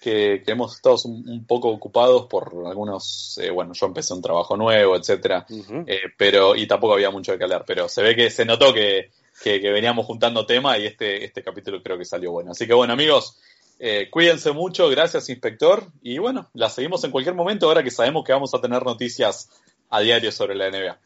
[0.00, 4.22] que, que hemos estado un, un poco ocupados por algunos, eh, bueno, yo empecé un
[4.22, 5.44] trabajo nuevo, etcétera,
[5.86, 9.10] eh, pero y tampoco había mucho qué hablar, pero se ve que se notó que,
[9.42, 12.52] que, que veníamos juntando tema y este, este capítulo creo que salió bueno.
[12.52, 13.38] Así que bueno, amigos,
[13.78, 18.24] eh, cuídense mucho, gracias, inspector, y bueno, la seguimos en cualquier momento ahora que sabemos
[18.24, 19.50] que vamos a tener noticias
[19.90, 20.98] a diario sobre la NBA.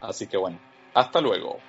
[0.00, 0.58] Así que bueno,
[0.96, 1.66] hasta luego.